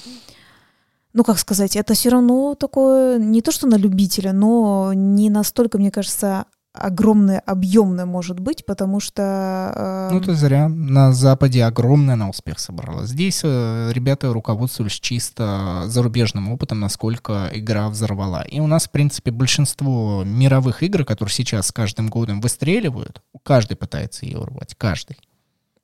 [1.18, 5.76] ну, как сказать, это все равно такое, не то что на любителя, но не настолько,
[5.76, 9.72] мне кажется, огромное, объемное может быть, потому что...
[9.74, 10.14] Э...
[10.14, 10.68] Ну, ты зря.
[10.68, 13.04] На Западе огромное на успех собрала.
[13.04, 18.42] Здесь э, ребята руководствовались чисто зарубежным опытом, насколько игра взорвала.
[18.42, 23.76] И у нас, в принципе, большинство мировых игр, которые сейчас с каждым годом выстреливают, каждый
[23.76, 25.18] пытается ее урвать, каждый.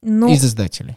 [0.01, 0.29] Но...
[0.29, 0.97] Из издателей.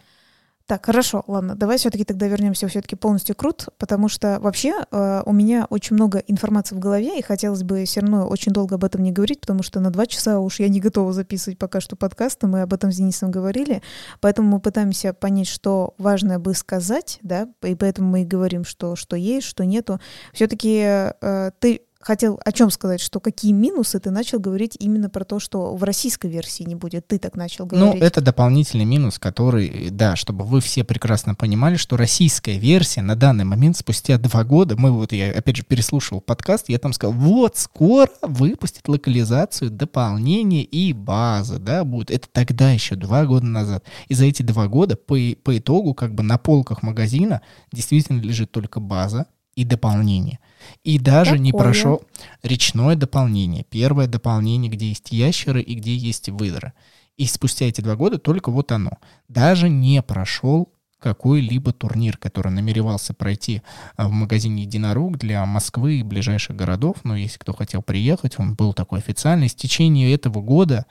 [0.68, 5.32] Так, хорошо, ладно, давай все-таки тогда вернемся все-таки полностью крут, потому что вообще э, у
[5.32, 9.02] меня очень много информации в голове, и хотелось бы все равно очень долго об этом
[9.02, 12.48] не говорить, потому что на два часа уж я не готова записывать пока что подкасты,
[12.48, 13.82] мы об этом с Денисом говорили,
[14.20, 18.98] поэтому мы пытаемся понять, что важно бы сказать, да, и поэтому мы и говорим, что,
[18.98, 20.02] что есть, что нету.
[20.34, 25.26] Все-таки э, ты хотел о чем сказать, что какие минусы ты начал говорить именно про
[25.26, 27.06] то, что в российской версии не будет.
[27.06, 28.00] Ты так начал ну, говорить.
[28.00, 33.18] Ну, это дополнительный минус, который, да, чтобы вы все прекрасно понимали, что российская версия на
[33.18, 37.14] данный момент, спустя два года, мы вот, я опять же переслушал подкаст, я там сказал,
[37.14, 42.10] вот, скоро выпустят локализацию, дополнение и база, да, будет.
[42.10, 43.84] Это тогда еще, два года назад.
[44.08, 47.42] И за эти два года по, по итогу как бы на полках магазина
[47.74, 49.26] действительно лежит только база,
[49.58, 50.40] и дополнение.
[50.84, 51.44] И даже Такое.
[51.44, 52.04] не прошел
[52.44, 53.66] речное дополнение.
[53.68, 56.74] Первое дополнение, где есть ящеры и где есть выдры.
[57.18, 58.92] И спустя эти два года только вот оно.
[59.28, 63.64] Даже не прошел какой-либо турнир, который намеревался пройти
[63.96, 66.98] а, в магазине «Единорук» для Москвы и ближайших городов.
[67.04, 69.50] Но если кто хотел приехать, он был такой официальный.
[69.50, 70.86] С течение этого года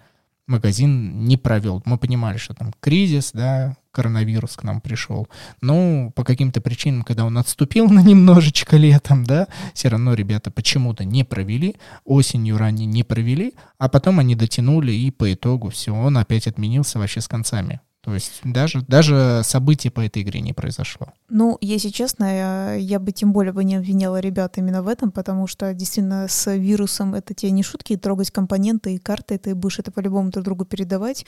[0.49, 1.83] магазин не провел.
[1.85, 5.27] Мы понимали, что там кризис, да, коронавирус к нам пришел.
[5.63, 11.05] Но по каким-то причинам, когда он отступил на немножечко летом, да, все равно ребята почему-то
[11.05, 16.19] не провели, осенью ранее не провели, а потом они дотянули, и по итогу все, он
[16.19, 17.81] опять отменился вообще с концами.
[18.07, 21.09] То есть даже, даже событий по этой игре не произошло.
[21.29, 25.11] Ну, если честно, я, я бы тем более бы не обвиняла ребят именно в этом,
[25.11, 29.81] потому что действительно с вирусом это те не шутки, трогать компоненты и карты, ты будешь
[29.81, 31.27] это по-любому друг другу передавать.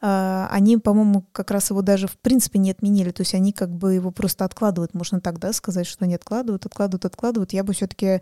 [0.00, 3.70] А, они, по-моему, как раз его даже в принципе не отменили, то есть они как
[3.70, 7.52] бы его просто откладывают, можно так, да, сказать, что они откладывают, откладывают, откладывают.
[7.52, 8.20] Я бы все-таки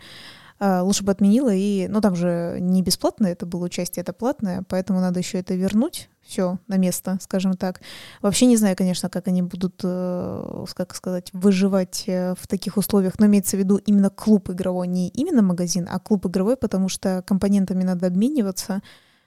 [0.60, 4.64] а, лучше бы отменила и, ну там же не бесплатно это было участие, это платное,
[4.68, 7.80] поэтому надо еще это вернуть все на место, скажем так.
[8.22, 13.18] Вообще не знаю, конечно, как они будут, э, как сказать, выживать э, в таких условиях,
[13.18, 17.22] но имеется в виду именно клуб игровой, не именно магазин, а клуб игровой, потому что
[17.26, 18.80] компонентами надо обмениваться.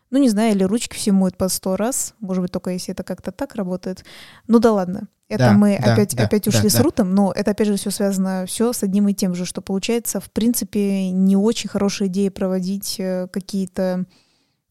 [0.09, 3.03] Ну, не знаю, или ручки все моют по сто раз, может быть, только если это
[3.03, 4.05] как-то так работает.
[4.47, 5.07] Ну да ладно.
[5.29, 6.83] Это да, мы да, опять, да, опять ушли да, с да.
[6.83, 10.21] рутом, но это опять же все связано все с одним и тем же, что получается,
[10.21, 14.05] в принципе, не очень хорошая идея проводить э, какие-то,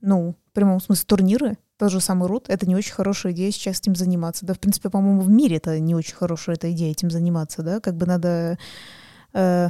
[0.00, 3.80] ну, в прямом смысле, турниры, тот же самый Рут, это не очень хорошая идея сейчас
[3.80, 4.46] этим заниматься.
[4.46, 7.80] Да, в принципе, по-моему, в мире это не очень хорошая эта идея этим заниматься, да,
[7.80, 8.58] как бы надо
[9.34, 9.68] э,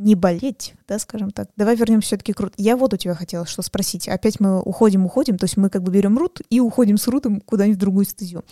[0.00, 1.48] не болеть, да, скажем так.
[1.56, 2.54] Давай вернемся все-таки к Рут.
[2.56, 4.08] Я вот у тебя хотела что спросить.
[4.08, 7.40] Опять мы уходим, уходим, то есть мы как бы берем Рут и уходим с Рутом
[7.40, 8.42] куда-нибудь в другую стезю.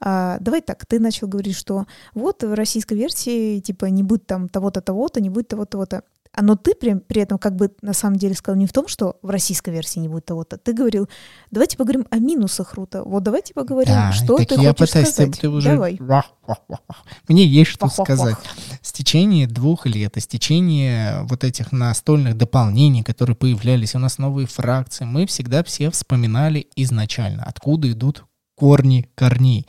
[0.00, 4.48] А, давай так, ты начал говорить, что вот в российской версии, типа, не будет там
[4.48, 6.02] того-то, того-то, не будет того-то, того-то.
[6.36, 8.88] А но ты при, при этом как бы на самом деле сказал не в том,
[8.88, 10.58] что в российской версии не будет того-то.
[10.58, 11.08] Ты говорил,
[11.52, 13.04] давайте поговорим о минусах Рута.
[13.04, 15.40] Вот давайте поговорим, Да, что так ты я хочешь пытаюсь, сказать.
[15.40, 15.98] ты уже- Давай.
[17.28, 18.36] Мне есть что вах, сказать.
[18.82, 24.46] С течение двух лет, с течение вот этих настольных дополнений, которые появлялись, у нас новые
[24.48, 28.24] фракции, мы всегда все вспоминали изначально, откуда идут
[28.56, 29.66] корни корней.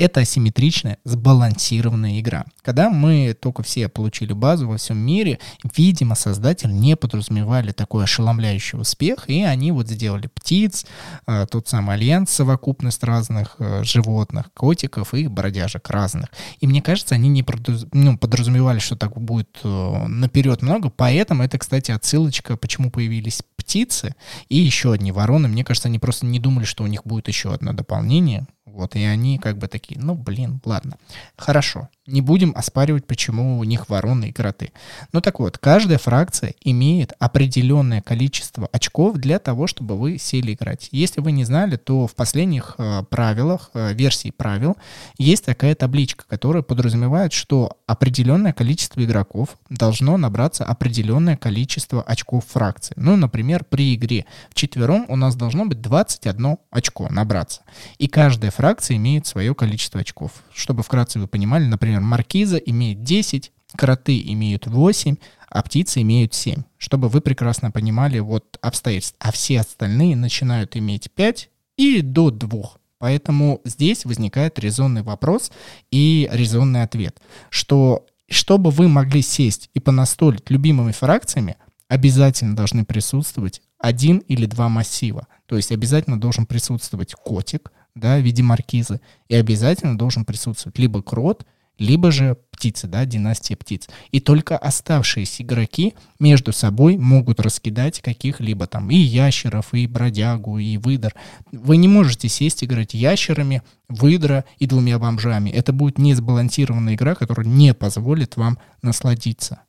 [0.00, 2.46] Это асимметричная, сбалансированная игра.
[2.62, 5.40] Когда мы только все получили базу во всем мире,
[5.76, 10.86] видимо, создатели не подразумевали такой ошеломляющий успех, и они вот сделали птиц,
[11.26, 16.30] э, тот самый альянс, совокупность разных э, животных, котиков и бродяжек разных.
[16.60, 21.42] И мне кажется, они не продуз- ну, подразумевали, что так будет э, наперед много, поэтому
[21.42, 24.14] это, кстати, отсылочка, почему появились птицы
[24.48, 25.46] и еще одни вороны.
[25.46, 28.46] Мне кажется, они просто не думали, что у них будет еще одно дополнение.
[28.72, 30.96] Вот, и они как бы такие, ну, блин, ладно,
[31.36, 31.88] хорошо.
[32.10, 34.72] Не будем оспаривать, почему у них вороны и кроты.
[35.12, 40.88] Ну так вот, каждая фракция имеет определенное количество очков для того, чтобы вы сели играть.
[40.90, 44.76] Если вы не знали, то в последних э, правилах, э, версии правил,
[45.18, 52.94] есть такая табличка, которая подразумевает, что определенное количество игроков должно набраться определенное количество очков фракции.
[52.96, 57.62] Ну, например, при игре в четвером у нас должно быть 21 очко набраться.
[57.98, 60.32] И каждая фракция имеет свое количество очков.
[60.52, 65.16] Чтобы вкратце вы понимали, например, маркиза имеет 10, кроты имеют 8,
[65.48, 66.62] а птицы имеют 7.
[66.78, 69.18] Чтобы вы прекрасно понимали вот обстоятельства.
[69.20, 72.62] А все остальные начинают иметь 5 и до 2.
[72.98, 75.50] Поэтому здесь возникает резонный вопрос
[75.90, 81.56] и резонный ответ, что чтобы вы могли сесть и понастолить любимыми фракциями,
[81.88, 85.26] обязательно должны присутствовать один или два массива.
[85.46, 91.02] То есть обязательно должен присутствовать котик, да, в виде маркизы, и обязательно должен присутствовать либо
[91.02, 91.44] крот,
[91.80, 93.88] либо же птицы, да, династия птиц.
[94.12, 100.76] И только оставшиеся игроки между собой могут раскидать каких-либо там и ящеров, и бродягу, и
[100.76, 101.14] выдр.
[101.50, 105.48] Вы не можете сесть играть ящерами, выдра и двумя бомжами.
[105.48, 109.62] Это будет несбалансированная игра, которая не позволит вам насладиться.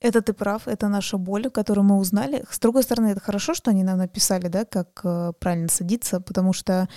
[0.00, 2.44] Это ты прав, это наша боль, которую мы узнали.
[2.50, 6.54] С другой стороны, это хорошо, что они нам написали, да, как э, правильно садиться, потому
[6.54, 6.88] что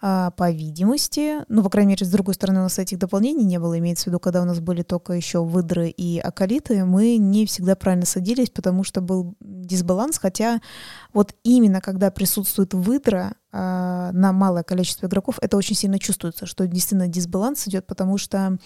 [0.00, 3.58] а, по видимости, ну, по крайней мере, с другой стороны, у нас этих дополнений не
[3.58, 7.46] было, имеется в виду, когда у нас были только еще выдры и акалиты, мы не
[7.46, 10.60] всегда правильно садились, потому что был дисбаланс, хотя
[11.12, 16.66] вот именно когда присутствует выдра а, на малое количество игроков, это очень сильно чувствуется, что
[16.68, 18.56] действительно дисбаланс идет, потому что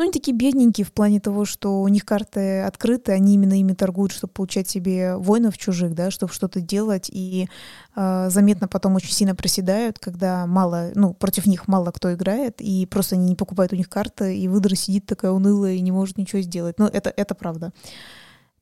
[0.00, 3.74] ну, они такие бедненькие в плане того, что у них карты открыты, они именно ими
[3.74, 7.50] торгуют, чтобы получать себе воинов чужих, да, чтобы что-то делать, и
[7.96, 12.86] э, заметно потом очень сильно проседают, когда мало, ну, против них мало кто играет, и
[12.86, 16.16] просто они не покупают у них карты, и выдра сидит такая унылая и не может
[16.16, 16.78] ничего сделать.
[16.78, 17.70] Ну, это, это правда.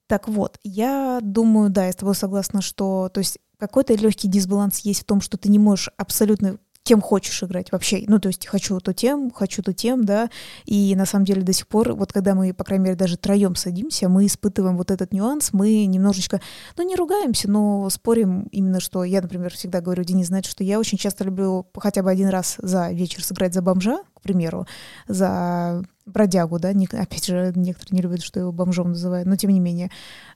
[0.08, 4.80] Так вот, я думаю, да, я с тобой согласна, что, то есть, какой-то легкий дисбаланс
[4.80, 6.58] есть в том, что ты не можешь абсолютно
[6.88, 8.04] кем хочешь играть вообще.
[8.06, 10.30] Ну, то есть хочу то тем, хочу то тем, да.
[10.64, 13.56] И на самом деле до сих пор, вот когда мы, по крайней мере, даже троем
[13.56, 16.40] садимся, мы испытываем вот этот нюанс, мы немножечко,
[16.78, 20.78] ну, не ругаемся, но спорим именно, что я, например, всегда говорю, Денис знает, что я
[20.78, 24.66] очень часто люблю хотя бы один раз за вечер сыграть за бомжа, к примеру,
[25.08, 29.60] за бродягу, да, опять же, некоторые не любят, что его бомжом называют, но тем не
[29.60, 29.90] менее,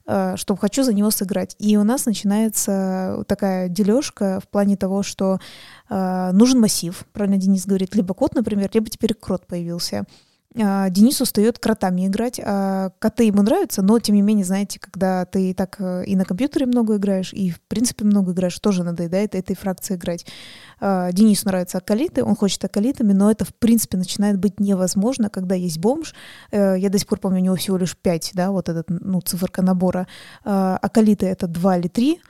[0.05, 1.55] что хочу за него сыграть.
[1.59, 5.39] И у нас начинается такая дележка в плане того, что
[5.89, 10.05] э, нужен массив, правильно Денис говорит, либо кот, например, либо теперь крот появился.
[10.61, 12.41] А, Денис устает кротами играть.
[12.45, 16.25] А коты ему нравятся, но тем не менее, знаете, когда ты так э, и на
[16.25, 20.27] компьютере много играешь, и в принципе много играешь, тоже надоедает этой фракции играть.
[20.81, 25.55] А, Денису нравятся акалиты, он хочет акалитами, но это в принципе начинает быть невозможно, когда
[25.55, 26.15] есть бомж.
[26.51, 29.21] Э, я до сих пор помню, у него всего лишь 5, да, вот этот, ну,
[29.21, 30.07] циферка набора.
[30.45, 32.21] А, акалиты это 2 или 3,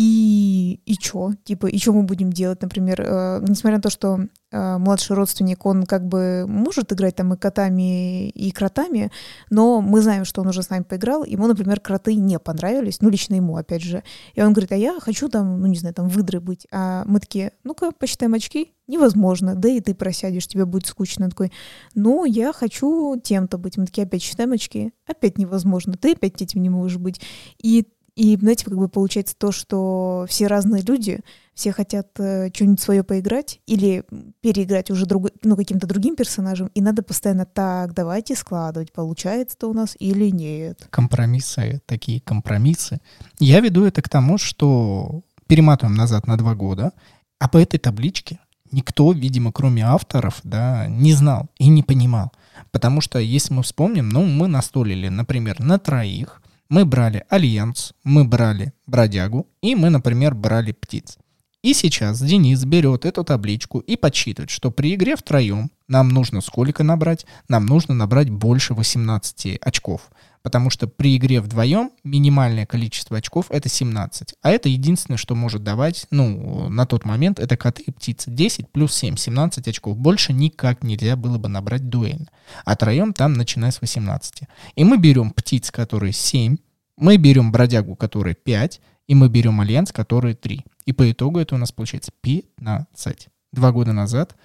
[0.00, 1.32] и, и чё?
[1.44, 3.02] Типа, и что мы будем делать, например?
[3.02, 4.18] Э, несмотря на то, что
[4.50, 9.10] э, младший родственник, он как бы может играть там и котами, и кротами,
[9.50, 13.10] но мы знаем, что он уже с нами поиграл, ему, например, кроты не понравились, ну,
[13.10, 14.02] лично ему, опять же.
[14.32, 16.66] И он говорит, а я хочу там, ну, не знаю, там, выдры быть.
[16.72, 18.72] А мы такие, ну-ка, посчитаем очки.
[18.86, 21.26] Невозможно, да и ты просядешь, тебе будет скучно.
[21.26, 21.52] Он такой,
[21.94, 23.76] ну, я хочу тем-то быть.
[23.76, 24.94] Мы такие, опять считаем очки.
[25.06, 27.20] Опять невозможно, ты опять этим не можешь быть.
[27.62, 27.86] И
[28.20, 31.20] и, знаете, как бы получается то, что все разные люди,
[31.54, 34.04] все хотят э, что-нибудь свое поиграть или
[34.42, 39.72] переиграть уже друг, ну, каким-то другим персонажем, и надо постоянно так, давайте складывать, получается-то у
[39.72, 40.86] нас или нет.
[40.90, 42.98] Компромиссы, такие компромиссы.
[43.38, 46.92] Я веду это к тому, что перематываем назад на два года,
[47.38, 48.38] а по этой табличке
[48.70, 52.32] никто, видимо, кроме авторов, да, не знал и не понимал.
[52.70, 58.24] Потому что, если мы вспомним, ну, мы настолили, например, на троих, мы брали Альянс, мы
[58.24, 61.18] брали Бродягу, и мы, например, брали Птиц.
[61.62, 66.82] И сейчас Денис берет эту табличку и подсчитывает, что при игре втроем нам нужно сколько
[66.84, 67.26] набрать?
[67.48, 70.10] Нам нужно набрать больше 18 очков
[70.42, 74.34] потому что при игре вдвоем минимальное количество очков это 17.
[74.42, 78.30] А это единственное, что может давать, ну, на тот момент, это коты и птицы.
[78.30, 79.96] 10 плюс 7, 17 очков.
[79.96, 82.26] Больше никак нельзя было бы набрать дуэльно.
[82.64, 84.42] А троем там начиная с 18.
[84.76, 86.56] И мы берем птиц, которые 7,
[86.96, 90.64] мы берем бродягу, который 5, и мы берем альянс, который 3.
[90.86, 93.28] И по итогу это у нас получается 15.
[93.52, 94.36] Два года назад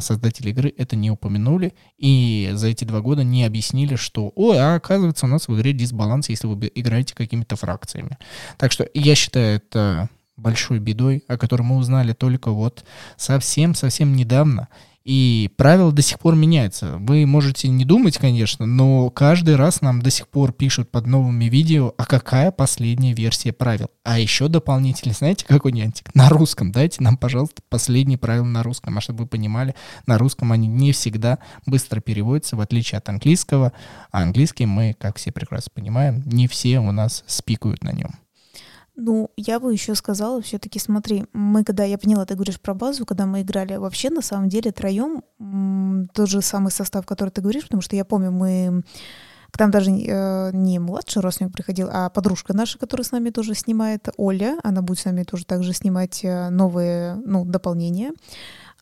[0.00, 4.74] создатели игры это не упомянули, и за эти два года не объяснили, что, ой, а
[4.74, 8.18] оказывается у нас в игре дисбаланс, если вы играете какими-то фракциями.
[8.56, 12.84] Так что я считаю это большой бедой, о которой мы узнали только вот
[13.16, 14.68] совсем-совсем недавно.
[15.06, 16.96] И правила до сих пор меняются.
[16.98, 21.44] Вы можете не думать, конечно, но каждый раз нам до сих пор пишут под новыми
[21.44, 23.86] видео, а какая последняя версия правил.
[24.02, 26.12] А еще дополнительно, знаете, какой нюансик?
[26.16, 28.98] На русском дайте нам, пожалуйста, последние правила на русском.
[28.98, 29.76] А чтобы вы понимали,
[30.08, 33.72] на русском они не всегда быстро переводятся, в отличие от английского.
[34.10, 38.10] А английский мы, как все прекрасно понимаем, не все у нас спикают на нем.
[38.96, 43.04] Ну, я бы еще сказала, все-таки смотри, мы когда, я поняла, ты говоришь про базу,
[43.04, 45.22] когда мы играли, вообще на самом деле троем
[46.14, 48.82] тот же самый состав, который ты говоришь, потому что я помню, мы
[49.50, 53.54] к нам даже э, не младший родственник приходил, а подружка наша, которая с нами тоже
[53.54, 58.12] снимает, Оля, она будет с нами тоже также снимать э, новые, ну, дополнения.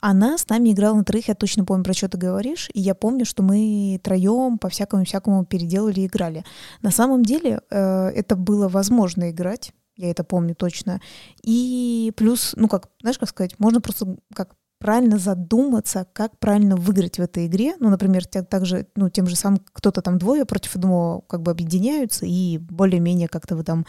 [0.01, 2.95] Она с нами играла на троих, я точно помню, про что ты говоришь, и я
[2.95, 6.45] помню, что мы троем по всякому-всякому переделали и играли.
[6.83, 11.01] На самом деле э, это было возможно играть, я это помню точно.
[11.43, 17.19] И плюс, ну как, знаешь, как сказать, можно просто как правильно задуматься, как правильно выиграть
[17.19, 17.75] в этой игре.
[17.81, 22.27] Ну, например, также, ну, тем же самым кто-то там двое против одного как бы объединяются,
[22.27, 23.87] и более-менее как-то вы там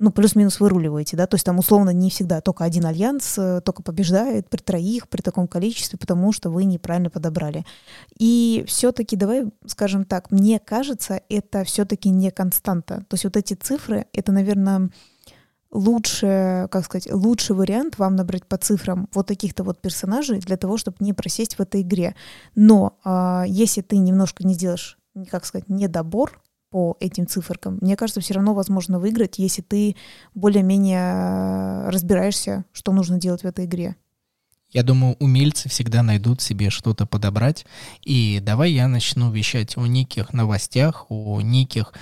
[0.00, 3.82] ну, плюс-минус выруливаете, да, то есть там условно не всегда только один альянс э, только
[3.82, 7.66] побеждает при троих, при таком количестве, потому что вы неправильно подобрали.
[8.18, 13.04] И все-таки, давай скажем так, мне кажется, это все-таки не константа.
[13.08, 14.90] То есть вот эти цифры, это, наверное,
[15.72, 20.76] лучше, как сказать, лучший вариант вам набрать по цифрам вот таких-то вот персонажей для того,
[20.76, 22.14] чтобы не просесть в этой игре.
[22.54, 24.98] Но э, если ты немножко не сделаешь,
[25.30, 26.40] как сказать, недобор
[26.70, 29.96] по этим циферкам, мне кажется, все равно возможно выиграть, если ты
[30.34, 33.96] более-менее разбираешься, что нужно делать в этой игре.
[34.72, 37.66] Я думаю, умельцы всегда найдут себе что-то подобрать.
[38.02, 41.92] И давай я начну вещать о неких новостях, о неких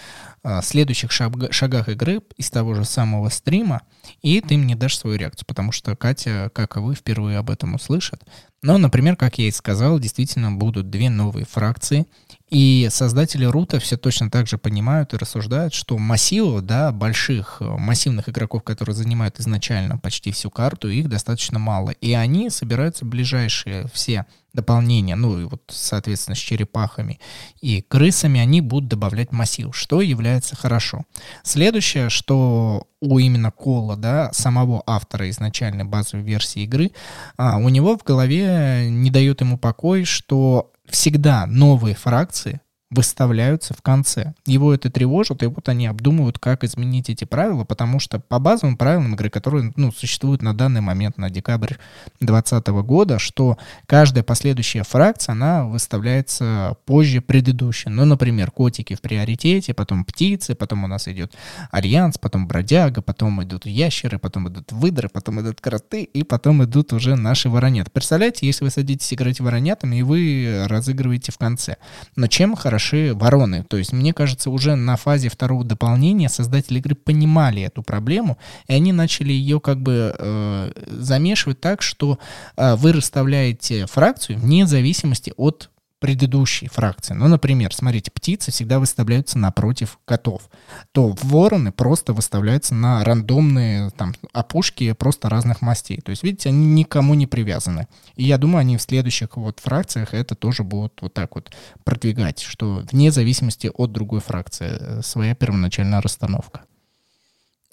[0.44, 3.82] э, следующих шаг, шагах игры из того же самого стрима,
[4.22, 7.74] и ты мне дашь свою реакцию, потому что Катя, как и вы, впервые об этом
[7.74, 8.22] услышат.
[8.62, 12.06] Но, например, как я и сказал, действительно будут две новые фракции,
[12.50, 18.28] И создатели рута все точно так же понимают и рассуждают, что массивов, да, больших, массивных
[18.28, 21.90] игроков, которые занимают изначально почти всю карту, их достаточно мало.
[21.90, 24.24] И они собираются ближайшие все
[24.54, 27.20] дополнения, ну и вот, соответственно, с черепахами
[27.60, 31.04] и крысами, они будут добавлять массив, что является хорошо.
[31.42, 36.92] Следующее, что у именно Кола, да, самого автора изначальной базовой версии игры,
[37.36, 42.60] а, у него в голове не дает ему покой, что всегда новые фракции
[42.90, 44.32] выставляются в конце.
[44.46, 48.78] Его это тревожит, и вот они обдумывают, как изменить эти правила, потому что по базовым
[48.78, 51.74] правилам игры, которые ну, существуют на данный момент, на декабрь
[52.20, 57.90] 2020 года, что каждая последующая фракция, она выставляется позже предыдущей.
[57.90, 61.34] Ну, например, котики в приоритете, потом птицы, потом у нас идет
[61.70, 66.94] альянс, потом бродяга, потом идут ящеры, потом идут выдры, потом идут кроты, и потом идут
[66.94, 67.92] уже наши воронят.
[67.92, 71.76] Представляете, если вы садитесь играть воронятами, и вы разыгрываете в конце.
[72.16, 73.64] Но чем хорошо хороши вороны.
[73.64, 78.72] То есть, мне кажется, уже на фазе второго дополнения создатели игры понимали эту проблему, и
[78.72, 82.18] они начали ее как бы э, замешивать так, что
[82.56, 87.14] э, вы расставляете фракцию вне зависимости от предыдущей фракции.
[87.14, 90.48] Ну, например, смотрите, птицы всегда выставляются напротив котов.
[90.92, 96.00] То вороны просто выставляются на рандомные там опушки просто разных мастей.
[96.00, 97.88] То есть, видите, они никому не привязаны.
[98.16, 101.50] И я думаю, они в следующих вот фракциях это тоже будут вот так вот
[101.84, 106.62] продвигать, что вне зависимости от другой фракции э, своя первоначальная расстановка.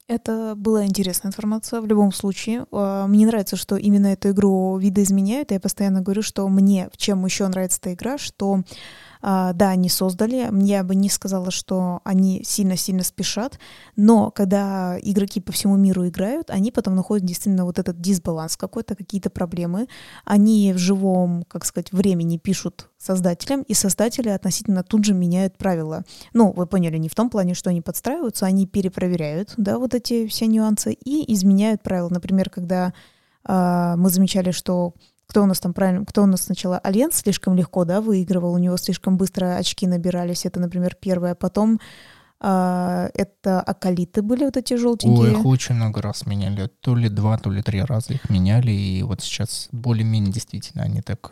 [0.07, 2.67] Это была интересная информация в любом случае.
[2.71, 5.49] А, мне нравится, что именно эту игру видоизменяют.
[5.49, 8.61] Я постоянно говорю, что мне чем еще нравится эта игра, что
[9.25, 10.47] да, они создали.
[10.63, 13.57] Я бы не сказала, что они сильно-сильно спешат,
[13.95, 18.95] но когда игроки по всему миру играют, они потом находят действительно вот этот дисбаланс какой-то,
[18.95, 19.87] какие-то проблемы.
[20.25, 26.03] Они в живом, как сказать, времени пишут создателям, и создатели относительно тут же меняют правила.
[26.33, 30.27] Ну, вы поняли, не в том плане, что они подстраиваются, они перепроверяют, да, вот эти
[30.27, 32.09] все нюансы и изменяют правила.
[32.11, 32.93] Например, когда
[33.47, 34.93] э, мы замечали, что
[35.27, 38.57] кто у нас там правильно, кто у нас сначала Альянс слишком легко, да, выигрывал, у
[38.57, 41.35] него слишком быстро очки набирались, это, например, первое.
[41.35, 41.79] Потом
[42.39, 45.33] а, это акалиты были вот эти желтенькие.
[45.33, 46.69] Ой, их очень много раз меняли.
[46.81, 51.01] То ли два, то ли три раза их меняли, и вот сейчас более-менее действительно они
[51.01, 51.31] так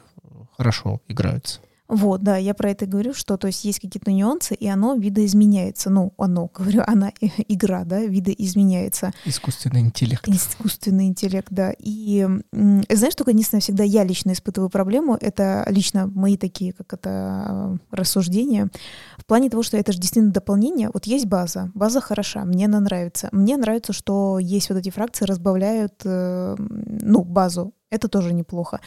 [0.57, 1.59] хорошо играются.
[1.89, 5.89] Вот, да, я про это говорю, что то есть есть какие-то нюансы, и оно видоизменяется.
[5.89, 7.11] Ну, оно, говорю, она
[7.47, 9.11] игра, да, видоизменяется.
[9.25, 10.27] Искусственный интеллект.
[10.27, 11.73] Искусственный интеллект, да.
[11.79, 17.77] И знаешь, только единственное, всегда я лично испытываю проблему, это лично мои такие, как это,
[17.91, 18.69] рассуждения,
[19.17, 20.89] в плане того, что это же действительно дополнение.
[20.93, 23.29] Вот есть база, база хороша, мне она нравится.
[23.31, 28.79] Мне нравится, что есть вот эти фракции, разбавляют, э, ну, базу это тоже неплохо.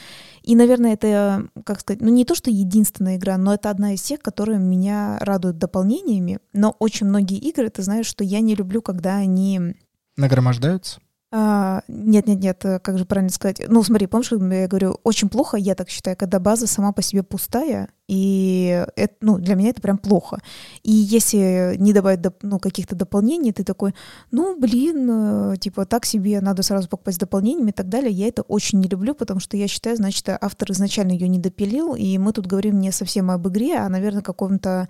[0.46, 4.02] И, наверное, это, как сказать, ну не то, что единственная игра, но это одна из
[4.02, 6.38] тех, которые меня радуют дополнениями.
[6.52, 9.74] Но очень многие игры, ты знаешь, что я не люблю, когда они...
[10.16, 11.00] Нагромождаются?
[11.32, 13.60] А, нет, нет, нет, э, как же правильно сказать?
[13.66, 17.24] Ну, смотри, помнишь, я говорю, очень плохо, я так считаю, когда база сама по себе
[17.24, 20.38] пустая, и это, ну, для меня это прям плохо.
[20.84, 23.92] И если не добавить ну, каких-то дополнений, ты такой,
[24.30, 28.12] ну, блин, э, типа, так себе, надо сразу покупать с дополнениями и так далее.
[28.12, 31.96] Я это очень не люблю, потому что я считаю, значит, автор изначально ее не допилил,
[31.96, 34.88] и мы тут говорим не совсем об игре, а, наверное, каком-то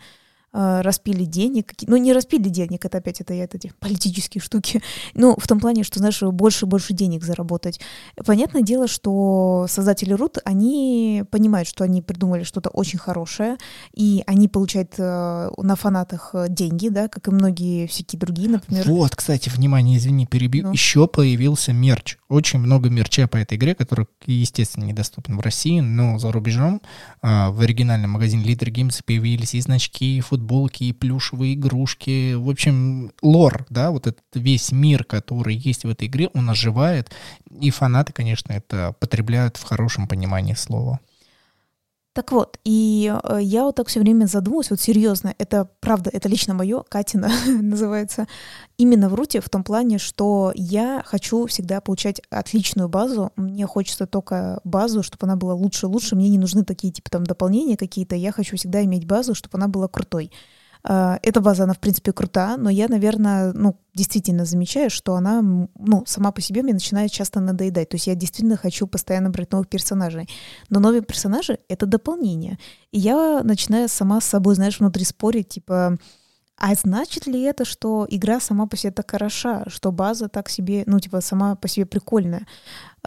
[0.57, 1.73] распили денег.
[1.87, 4.83] Ну, не распили денег, это опять это, это эти политические штуки.
[5.15, 7.81] Ну, в том плане, что, знаешь, больше и больше денег заработать.
[8.25, 13.57] Понятное дело, что создатели Рут, они понимают, что они придумали что-то очень хорошее,
[13.95, 18.85] и они получают э, на фанатах э, деньги, да, как и многие всякие другие, например.
[18.87, 20.65] Вот, кстати, внимание, извини, перебью.
[20.65, 20.73] Ну.
[20.73, 22.19] Еще появился мерч.
[22.29, 26.83] Очень много мерча по этой игре, который, естественно, недоступен в России, но за рубежом
[27.23, 32.35] э, в оригинальном магазине Leader Games появились и значки, и футбол, футболки, и плюшевые игрушки.
[32.35, 37.11] В общем, лор, да, вот этот весь мир, который есть в этой игре, он оживает.
[37.61, 41.01] И фанаты, конечно, это потребляют в хорошем понимании слова.
[42.17, 46.31] Так вот, и э, я вот так все время задумываюсь, вот серьезно, это правда, это
[46.31, 48.27] лично мое, Катина называется,
[48.79, 54.07] именно в руте в том плане, что я хочу всегда получать отличную базу, мне хочется
[54.07, 58.33] только базу, чтобы она была лучше-лучше, мне не нужны такие типа там дополнения какие-то, я
[58.33, 60.33] хочу всегда иметь базу, чтобы она была крутой.
[60.89, 65.43] А, эта база, она, в принципе, крута, но я, наверное, ну, действительно замечаю, что она,
[65.43, 67.89] ну, сама по себе мне начинает часто надоедать.
[67.89, 70.29] То есть я действительно хочу постоянно брать новых персонажей.
[70.71, 72.59] Но новые персонажи— это дополнение.
[72.93, 75.99] И я начинаю сама с собой, знаешь, внутри спорить, типа,
[76.59, 80.85] А значит ли это, что игра сама по себе так хороша, что база так себе,
[80.87, 82.47] ну, типа, сама по себе прикольная?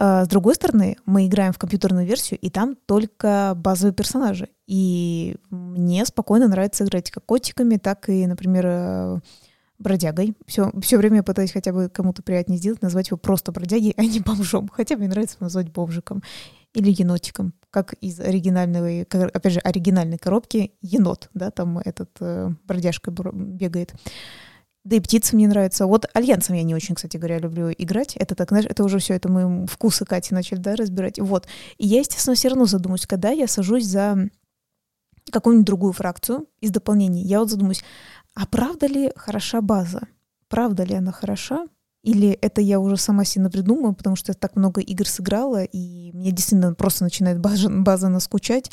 [0.02, 4.48] А, с другой стороны, мы играем в компьютерную версию, и там только базовые персонажи.
[4.66, 9.20] И мне спокойно нравится играть как котиками, так и, например, э,
[9.78, 10.34] бродягой.
[10.46, 14.20] Все, все время пытаюсь хотя бы кому-то приятнее сделать, назвать его просто бродягой, а не
[14.20, 14.68] бомжом.
[14.72, 16.22] Хотя мне нравится назвать бомжиком
[16.72, 23.10] или енотиком, как из оригинальной, опять же, оригинальной коробки енот, да, там этот э, бродяжка
[23.10, 23.92] бегает.
[24.84, 25.86] Да и птицы мне нравятся.
[25.86, 28.16] Вот альянсом я не очень, кстати говоря, люблю играть.
[28.16, 31.18] Это так, знаешь, это уже все, это мы вкусы Кати начали, да, разбирать.
[31.18, 31.46] Вот.
[31.76, 34.30] И я, естественно, все равно задумаюсь, когда я сажусь за
[35.30, 37.84] какую-нибудь другую фракцию из дополнений, я вот задумаюсь,
[38.34, 40.08] а правда ли хороша база?
[40.48, 41.66] Правда ли она хороша?
[42.02, 46.10] Или это я уже сама себе придумаю, потому что я так много игр сыграла, и
[46.12, 48.70] мне действительно просто начинает база, база наскучать.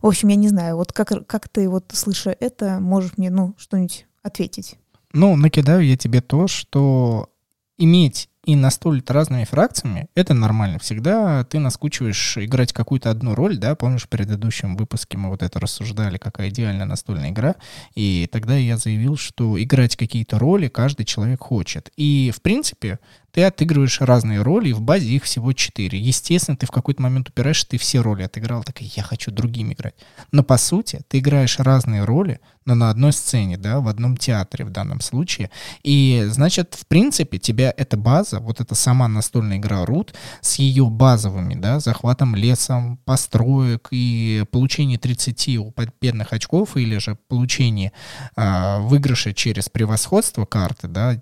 [0.00, 3.54] В общем, я не знаю, вот как, как ты, вот слыша это, можешь мне, ну,
[3.58, 4.79] что-нибудь ответить?
[5.12, 7.30] Ну, накидаю я тебе то, что
[7.78, 10.78] иметь и настолить разными фракциями, это нормально.
[10.78, 15.60] Всегда ты наскучиваешь играть какую-то одну роль, да, помнишь, в предыдущем выпуске мы вот это
[15.60, 17.56] рассуждали, какая идеальная настольная игра,
[17.94, 21.90] и тогда я заявил, что играть какие-то роли каждый человек хочет.
[21.96, 22.98] И, в принципе,
[23.32, 25.98] ты отыгрываешь разные роли, и в базе их всего четыре.
[25.98, 29.94] Естественно, ты в какой-то момент упираешь, ты все роли отыграл, так я хочу другими играть.
[30.32, 34.64] Но по сути, ты играешь разные роли, но на одной сцене, да, в одном театре
[34.64, 35.50] в данном случае.
[35.82, 40.88] И, значит, в принципе, тебя эта база, вот эта сама настольная игра Root с ее
[40.88, 47.92] базовыми, да, захватом лесом, построек и получение 30 у победных очков или же получение
[48.36, 51.18] э, выигрыша через превосходство карты, да,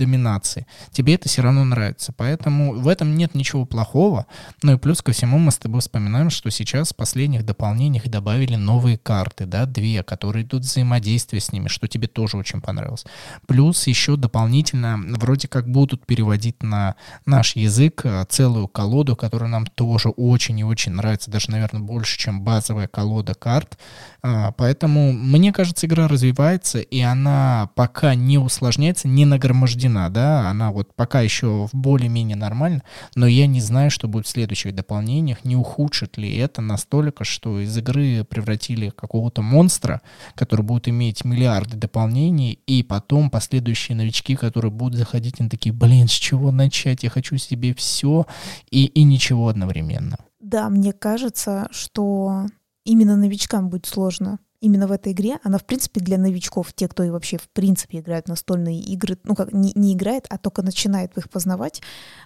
[0.00, 2.12] доминации, тебе это все равно нравится.
[2.16, 4.26] Поэтому в этом нет ничего плохого.
[4.62, 8.56] Ну и плюс ко всему мы с тобой вспоминаем, что сейчас в последних дополнениях добавили
[8.56, 13.04] новые карты, да, две, которые идут взаимодействие с ними, что тебе тоже очень понравилось.
[13.46, 16.94] Плюс еще дополнительно вроде как будут переводить на
[17.26, 22.18] наш язык э, целую колоду, которая нам тоже очень и очень нравится, даже, наверное, больше,
[22.18, 23.78] чем базовая колода карт.
[24.22, 30.50] А, поэтому, мне кажется, игра развивается, и она пока не усложняется, не нагромождена проведена, да,
[30.50, 32.82] она вот пока еще более-менее нормально,
[33.14, 37.60] но я не знаю, что будет в следующих дополнениях, не ухудшит ли это настолько, что
[37.60, 40.00] из игры превратили какого-то монстра,
[40.34, 46.08] который будет иметь миллиарды дополнений, и потом последующие новички, которые будут заходить, они такие, блин,
[46.08, 48.26] с чего начать, я хочу себе все
[48.70, 50.16] и, и ничего одновременно.
[50.40, 52.46] Да, мне кажется, что
[52.84, 57.02] именно новичкам будет сложно именно в этой игре, она, в принципе, для новичков, те, кто
[57.02, 60.62] и вообще, в принципе, играет в настольные игры, ну, как не, не играет, а только
[60.62, 61.80] начинает их познавать.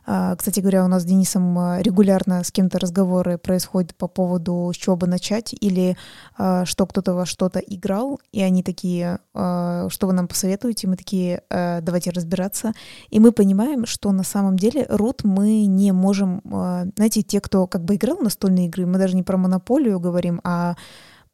[0.05, 4.71] А, кстати говоря, у нас с Денисом а, регулярно с кем-то разговоры происходят по поводу,
[4.75, 5.97] с чего бы начать, или
[6.37, 10.89] а, что кто-то во что-то играл, и они такие, а, что вы нам посоветуете?
[10.89, 12.73] Мы такие, а, давайте разбираться.
[13.11, 17.69] И мы понимаем, что на самом деле рут мы не можем, а, знаете, те, кто
[17.69, 20.75] как бы играл в настольные игры, мы даже не про монополию говорим, а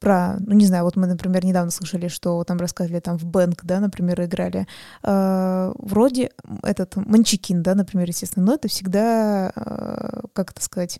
[0.01, 3.63] про, ну не знаю, вот мы, например, недавно слышали, что там рассказывали там в Бэнк,
[3.63, 4.67] да, например, играли.
[5.03, 6.31] Э, вроде
[6.63, 10.99] этот Манчикин, да, например, естественно, но это всегда, э, как это сказать,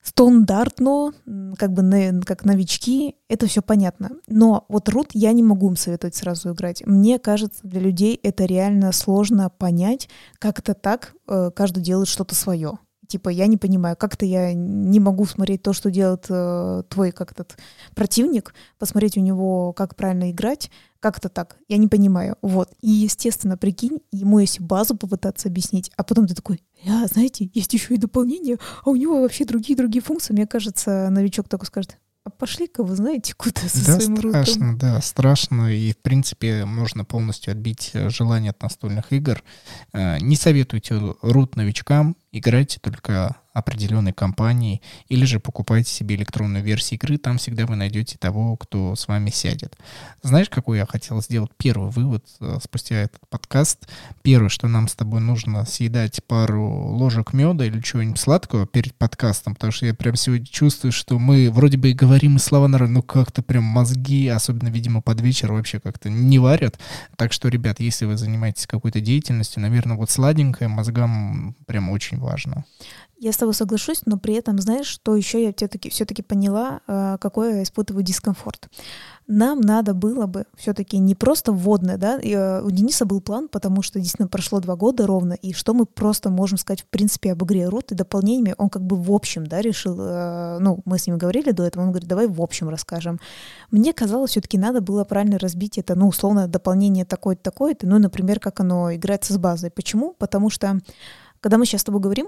[0.00, 1.12] стандартно,
[1.58, 4.10] как бы на, как новички, это все понятно.
[4.28, 6.86] Но вот Рут я не могу им советовать сразу играть.
[6.86, 10.08] Мне кажется, для людей это реально сложно понять,
[10.38, 12.78] как это так, э, каждый делает что-то свое.
[13.08, 17.32] Типа, я не понимаю, как-то я не могу смотреть то, что делает э, твой как
[17.32, 17.56] этот
[17.94, 21.58] противник, посмотреть у него, как правильно играть, как-то так.
[21.68, 22.36] Я не понимаю.
[22.40, 22.70] Вот.
[22.80, 27.74] И, естественно, прикинь, ему если базу попытаться объяснить, а потом ты такой, а, знаете, есть
[27.74, 30.32] еще и дополнение, а у него вообще другие-другие функции.
[30.32, 34.78] Мне кажется, новичок такой скажет, а пошли-ка вы знаете куда со да, своим страшно, рутом.
[34.78, 35.74] да, страшно.
[35.74, 39.42] И, в принципе, можно полностью отбить э, желание от настольных игр.
[39.92, 46.98] Э, не советуйте рут новичкам, играйте только определенной компании, или же покупайте себе электронную версию
[46.98, 49.76] игры, там всегда вы найдете того, кто с вами сядет.
[50.22, 53.88] Знаешь, какой я хотел сделать первый вывод э, спустя этот подкаст?
[54.22, 59.54] Первое, что нам с тобой нужно съедать пару ложек меда или чего-нибудь сладкого перед подкастом,
[59.54, 62.74] потому что я прям сегодня чувствую, что мы вроде бы и говорим и слова на
[62.88, 66.78] но как-то прям мозги, особенно, видимо, под вечер вообще как-то не варят.
[67.16, 72.64] Так что, ребят, если вы занимаетесь какой-то деятельностью, наверное, вот сладенькое мозгам прям очень важно.
[73.18, 77.16] Я с тобой соглашусь, но при этом, знаешь, что еще я все-таки все-таки поняла, э,
[77.20, 78.68] какой я испытываю дискомфорт.
[79.26, 83.48] Нам надо было бы все-таки не просто вводное, да, и, э, у Дениса был план,
[83.48, 87.32] потому что действительно прошло два года ровно, и что мы просто можем сказать в принципе
[87.32, 90.98] об игре Рут и дополнениями, он как бы в общем, да, решил, э, ну, мы
[90.98, 93.20] с ним говорили до этого, он говорит, давай в общем расскажем.
[93.70, 98.40] Мне казалось, все-таки надо было правильно разбить это, ну, условно, дополнение такое-то, такое-то, ну, например,
[98.40, 99.70] как оно играется с базой.
[99.70, 100.14] Почему?
[100.18, 100.80] Потому что
[101.40, 102.26] когда мы сейчас с тобой говорим,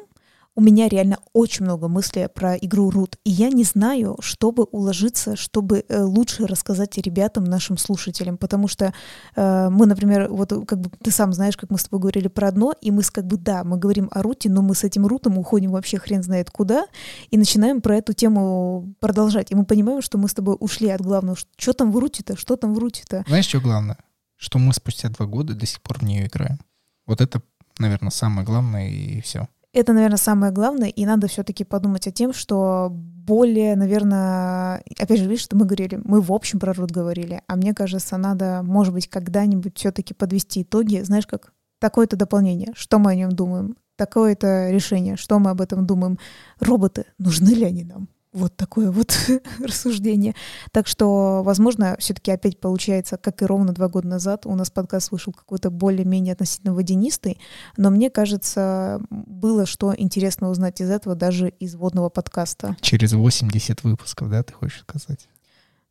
[0.57, 5.37] у меня реально очень много мыслей про игру Рут, и я не знаю, чтобы уложиться,
[5.37, 8.95] чтобы э, лучше рассказать ребятам, нашим слушателям, потому что
[9.37, 12.49] э, мы, например, вот как бы ты сам знаешь, как мы с тобой говорили про
[12.49, 15.37] одно, и мы как бы, да, мы говорим о Руте, но мы с этим Рутом
[15.37, 16.87] уходим вообще хрен знает куда,
[17.31, 21.03] и начинаем про эту тему продолжать, и мы понимаем, что мы с тобой ушли от
[21.03, 23.25] главного, что там в Руте-то, что там в Руте-то.
[23.29, 23.99] Знаешь, что главное?
[24.37, 26.59] Что мы спустя два года до сих пор в нее играем.
[27.07, 27.43] Вот это,
[27.79, 29.49] наверное, самое главное, и все.
[29.77, 35.27] Это, наверное, самое главное, и надо все-таки подумать о тем, что более, наверное, опять же,
[35.27, 38.95] видишь, что мы говорили, мы в общем про Рут говорили, а мне кажется, надо, может
[38.95, 44.71] быть, когда-нибудь все-таки подвести итоги, знаешь, как такое-то дополнение, что мы о нем думаем, такое-то
[44.71, 46.19] решение, что мы об этом думаем.
[46.59, 48.09] Роботы, нужны ли они нам?
[48.37, 49.17] Вот такое вот
[49.61, 50.35] рассуждение.
[50.71, 55.11] Так что, возможно, все-таки опять получается, как и ровно два года назад, у нас подкаст
[55.11, 57.39] вышел какой-то более-менее относительно водянистый,
[57.79, 62.77] но мне кажется, было что интересно узнать из этого даже из водного подкаста.
[62.83, 65.29] Через 80 выпусков, да, ты хочешь сказать?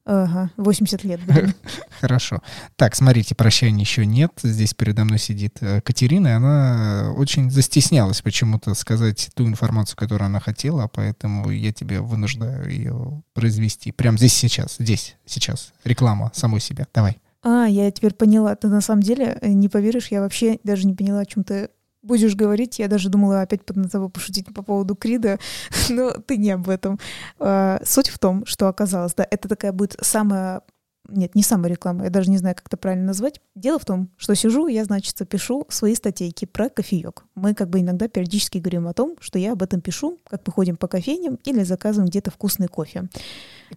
[0.06, 1.20] Ага, 80 лет.
[1.99, 2.43] Хорошо.
[2.76, 4.32] Так, смотрите, прощания еще нет.
[4.43, 10.28] Здесь передо мной сидит э, Катерина, и она очень застеснялась почему-то сказать ту информацию, которую
[10.28, 13.91] она хотела, поэтому я тебя вынуждаю ее произвести.
[13.91, 15.74] Прямо здесь сейчас, здесь, сейчас.
[15.84, 16.86] Реклама самой себя.
[16.93, 17.18] Давай.
[17.41, 18.56] А, я теперь поняла.
[18.56, 21.70] Ты на самом деле э, не поверишь, я вообще даже не поняла, о чем ты
[22.06, 25.39] будешь говорить, я даже думала опять под тобой пошутить по поводу Крида,
[25.89, 26.99] но ты не об этом.
[27.39, 30.62] А, суть в том, что оказалось, да, это такая будет самая
[31.10, 33.39] нет, не самая реклама, я даже не знаю, как это правильно назвать.
[33.56, 37.26] Дело в том, что сижу, я, значит, пишу свои статейки про кофеек.
[37.36, 40.53] Мы как бы иногда периодически говорим о том, что я об этом пишу, как мы
[40.53, 43.08] ходим по кофейням или заказываем где-то вкусный кофе.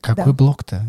[0.00, 0.32] Какой да.
[0.32, 0.82] блог-то?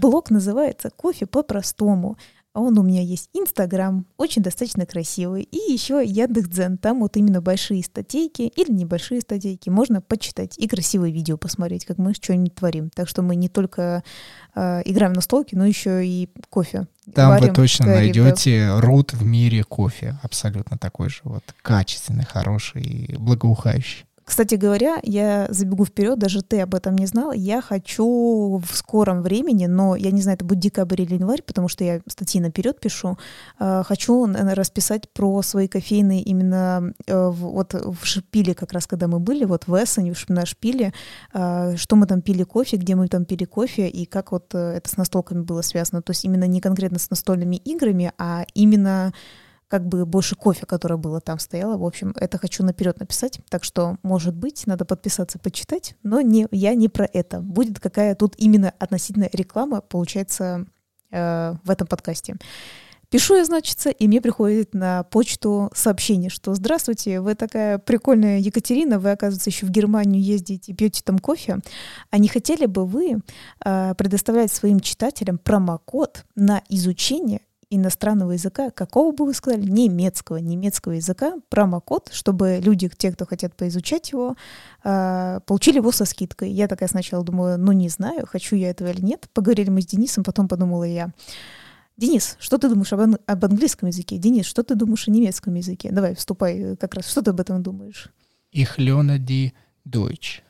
[0.00, 2.16] Блог называется «Кофе по-простому».
[2.54, 7.40] А он у меня есть Инстаграм, очень достаточно красивый, и еще Яндекс.Дзен, там вот именно
[7.40, 12.90] большие статейки или небольшие статейки, можно почитать и красивые видео посмотреть, как мы что-нибудь творим.
[12.90, 14.04] Так что мы не только
[14.54, 16.88] э, играем на столке, но еще и кофе.
[17.14, 22.82] Там варим вы точно найдете рут в мире кофе, абсолютно такой же вот качественный, хороший
[22.82, 24.04] и благоухающий.
[24.32, 27.32] Кстати говоря, я забегу вперед, даже ты об этом не знал.
[27.32, 31.68] Я хочу в скором времени, но я не знаю, это будет декабрь или январь, потому
[31.68, 33.18] что я статьи наперед пишу.
[33.60, 39.18] Э, хочу расписать про свои кофейные именно э, вот в Шпиле, как раз когда мы
[39.18, 40.94] были, вот в Эссене, на Шпиле,
[41.34, 44.88] э, что мы там пили кофе, где мы там пили кофе и как вот это
[44.88, 46.00] с настолками было связано.
[46.00, 49.12] То есть именно не конкретно с настольными играми, а именно
[49.72, 51.78] как бы больше кофе, которое было там стояло.
[51.78, 53.40] В общем, это хочу наперед написать.
[53.48, 55.94] Так что, может быть, надо подписаться, почитать.
[56.02, 57.40] Но не, я не про это.
[57.40, 60.66] Будет какая тут именно относительно реклама, получается,
[61.10, 62.36] э, в этом подкасте.
[63.08, 68.98] Пишу я, значится, и мне приходит на почту сообщение, что «Здравствуйте, вы такая прикольная Екатерина,
[68.98, 71.60] вы, оказывается, еще в Германию ездите, пьете там кофе.
[72.10, 73.22] А не хотели бы вы
[73.64, 77.40] э, предоставлять своим читателям промокод на изучение
[77.74, 83.56] иностранного языка, какого бы вы сказали, немецкого, немецкого языка, промокод, чтобы люди, те, кто хотят
[83.56, 84.36] поизучать его,
[84.84, 86.50] а, получили его со скидкой.
[86.50, 89.28] Я такая сначала думала, ну не знаю, хочу я этого или нет.
[89.32, 91.10] Поговорили мы с Денисом, потом подумала я,
[91.96, 94.16] Денис, что ты думаешь об, об английском языке?
[94.16, 95.90] Денис, что ты думаешь о немецком языке?
[95.92, 97.08] Давай, вступай как раз.
[97.08, 98.10] Что ты об этом думаешь?
[98.50, 99.52] Ich lerne die
[99.84, 100.42] Deutsch.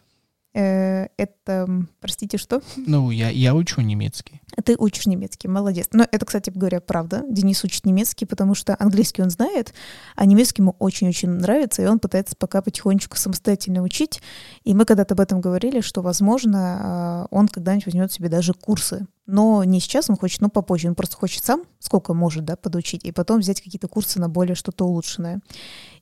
[0.55, 1.67] Э, это,
[2.01, 2.61] простите, что?
[2.77, 4.43] Ну, я, я учу немецкий.
[4.65, 5.89] Ты учишь немецкий, молодец.
[5.93, 7.25] Но это, кстати говоря, правда.
[7.29, 9.73] Денис учит немецкий, потому что английский он знает,
[10.15, 14.21] а немецкий ему очень-очень нравится, и он пытается пока потихонечку самостоятельно учить.
[14.65, 19.07] И мы когда-то об этом говорили, что, возможно, а, он когда-нибудь возьмет себе даже курсы.
[19.27, 20.89] Но не сейчас он хочет, но попозже.
[20.89, 24.57] Он просто хочет сам, сколько может, да, подучить, и потом взять какие-то курсы на более
[24.57, 25.41] что-то улучшенное.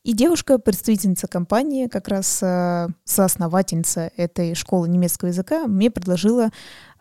[0.03, 6.51] И девушка, представительница компании, как раз э, соосновательница этой школы немецкого языка, мне предложила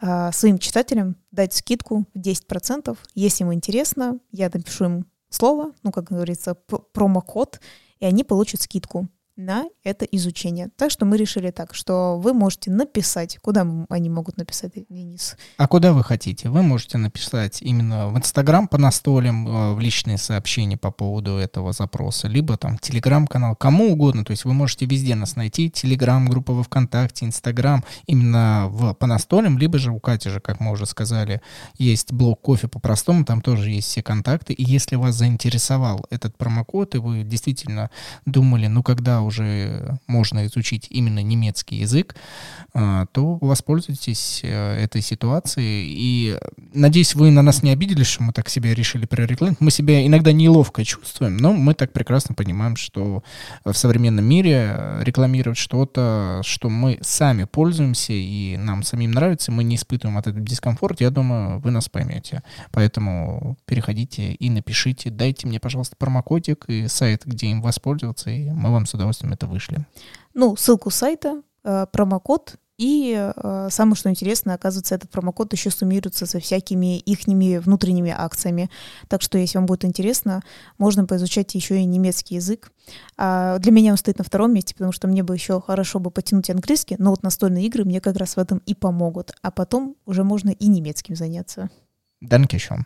[0.02, 2.98] э, своим читателям дать скидку в 10%.
[3.16, 7.62] Если им интересно, я напишу им слово, ну, как говорится, промокод,
[8.00, 9.08] и они получат скидку
[9.40, 10.70] на это изучение.
[10.76, 15.38] Так что мы решили так, что вы можете написать, куда они могут написать, Денис?
[15.58, 16.50] А куда вы хотите?
[16.50, 21.72] Вы можете написать именно в Инстаграм по настолям, э, в личные сообщения по поводу этого
[21.72, 24.26] запроса, либо там Телеграм-канал, кому угодно.
[24.26, 29.08] То есть вы можете везде нас найти, Телеграм, группа во Вконтакте, Инстаграм, именно в по
[29.08, 31.42] настолям, либо же у Кати же, как мы уже сказали,
[31.78, 34.52] есть блог кофе по-простому, там тоже есть все контакты.
[34.52, 37.90] И если вас заинтересовал этот промокод, и вы действительно
[38.26, 39.29] думали, ну когда уже
[40.08, 42.16] можно изучить именно немецкий язык,
[42.74, 45.88] а, то воспользуйтесь э, этой ситуацией.
[45.98, 46.38] И
[46.74, 49.62] надеюсь, вы на нас не обиделись, что мы так себя решили прорекламировать.
[49.62, 53.24] Мы себя иногда неловко чувствуем, но мы так прекрасно понимаем, что
[53.66, 59.76] в современном мире рекламировать что-то, что мы сами пользуемся и нам самим нравится, мы не
[59.76, 62.44] испытываем от этого дискомфорт, я думаю, вы нас поймете.
[62.72, 68.72] Поэтому переходите и напишите, дайте мне, пожалуйста, промокодик и сайт, где им воспользоваться, и мы
[68.72, 69.86] вам с удовольствием это вышлем.
[70.34, 76.26] Ну, ссылку сайта, э, промокод и э, самое что интересно, оказывается, этот промокод еще суммируется
[76.26, 78.70] со всякими ихними внутренними акциями.
[79.10, 80.42] Так что, если вам будет интересно,
[80.78, 82.72] можно поизучать еще и немецкий язык.
[83.18, 86.10] А для меня он стоит на втором месте, потому что мне бы еще хорошо бы
[86.10, 89.34] потянуть английский, но вот настольные игры мне как раз в этом и помогут.
[89.42, 91.70] А потом уже можно и немецким заняться.
[92.22, 92.86] Данкишон.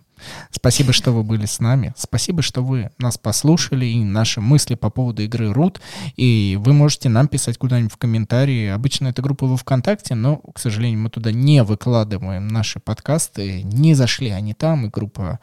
[0.52, 1.94] Спасибо, что вы были с нами.
[1.98, 5.80] Спасибо, что вы нас послушали и наши мысли по поводу игры Root.
[6.16, 8.68] И вы можете нам писать куда-нибудь в комментарии.
[8.68, 13.64] Обычно это группа во ВКонтакте, но, к сожалению, мы туда не выкладываем наши подкасты.
[13.64, 15.40] Не зашли они там, и группа,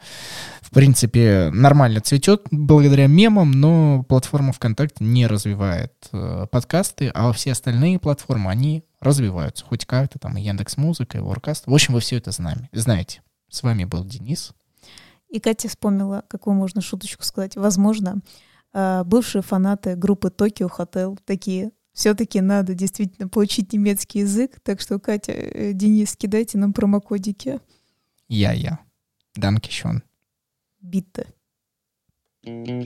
[0.61, 7.51] в принципе, нормально цветет благодаря мемам, но платформа ВКонтакте не развивает э, подкасты, а все
[7.51, 9.65] остальные платформы, они развиваются.
[9.65, 11.67] Хоть как-то там Яндекс Музыка, и Воркаст.
[11.67, 13.21] В общем, вы все это знаете.
[13.51, 14.53] С вами был Денис.
[15.29, 17.57] И Катя вспомнила, какую можно шуточку сказать.
[17.57, 18.21] Возможно,
[18.73, 24.97] а, бывшие фанаты группы Токио Hotel такие, все-таки надо действительно получить немецкий язык, так что,
[24.99, 27.59] Катя, э, Денис, кидайте нам промокодики.
[28.29, 28.79] Я-я.
[29.35, 30.01] Данкишон.
[30.79, 31.27] Битте.
[32.43, 32.79] thank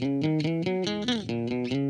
[1.71, 1.84] you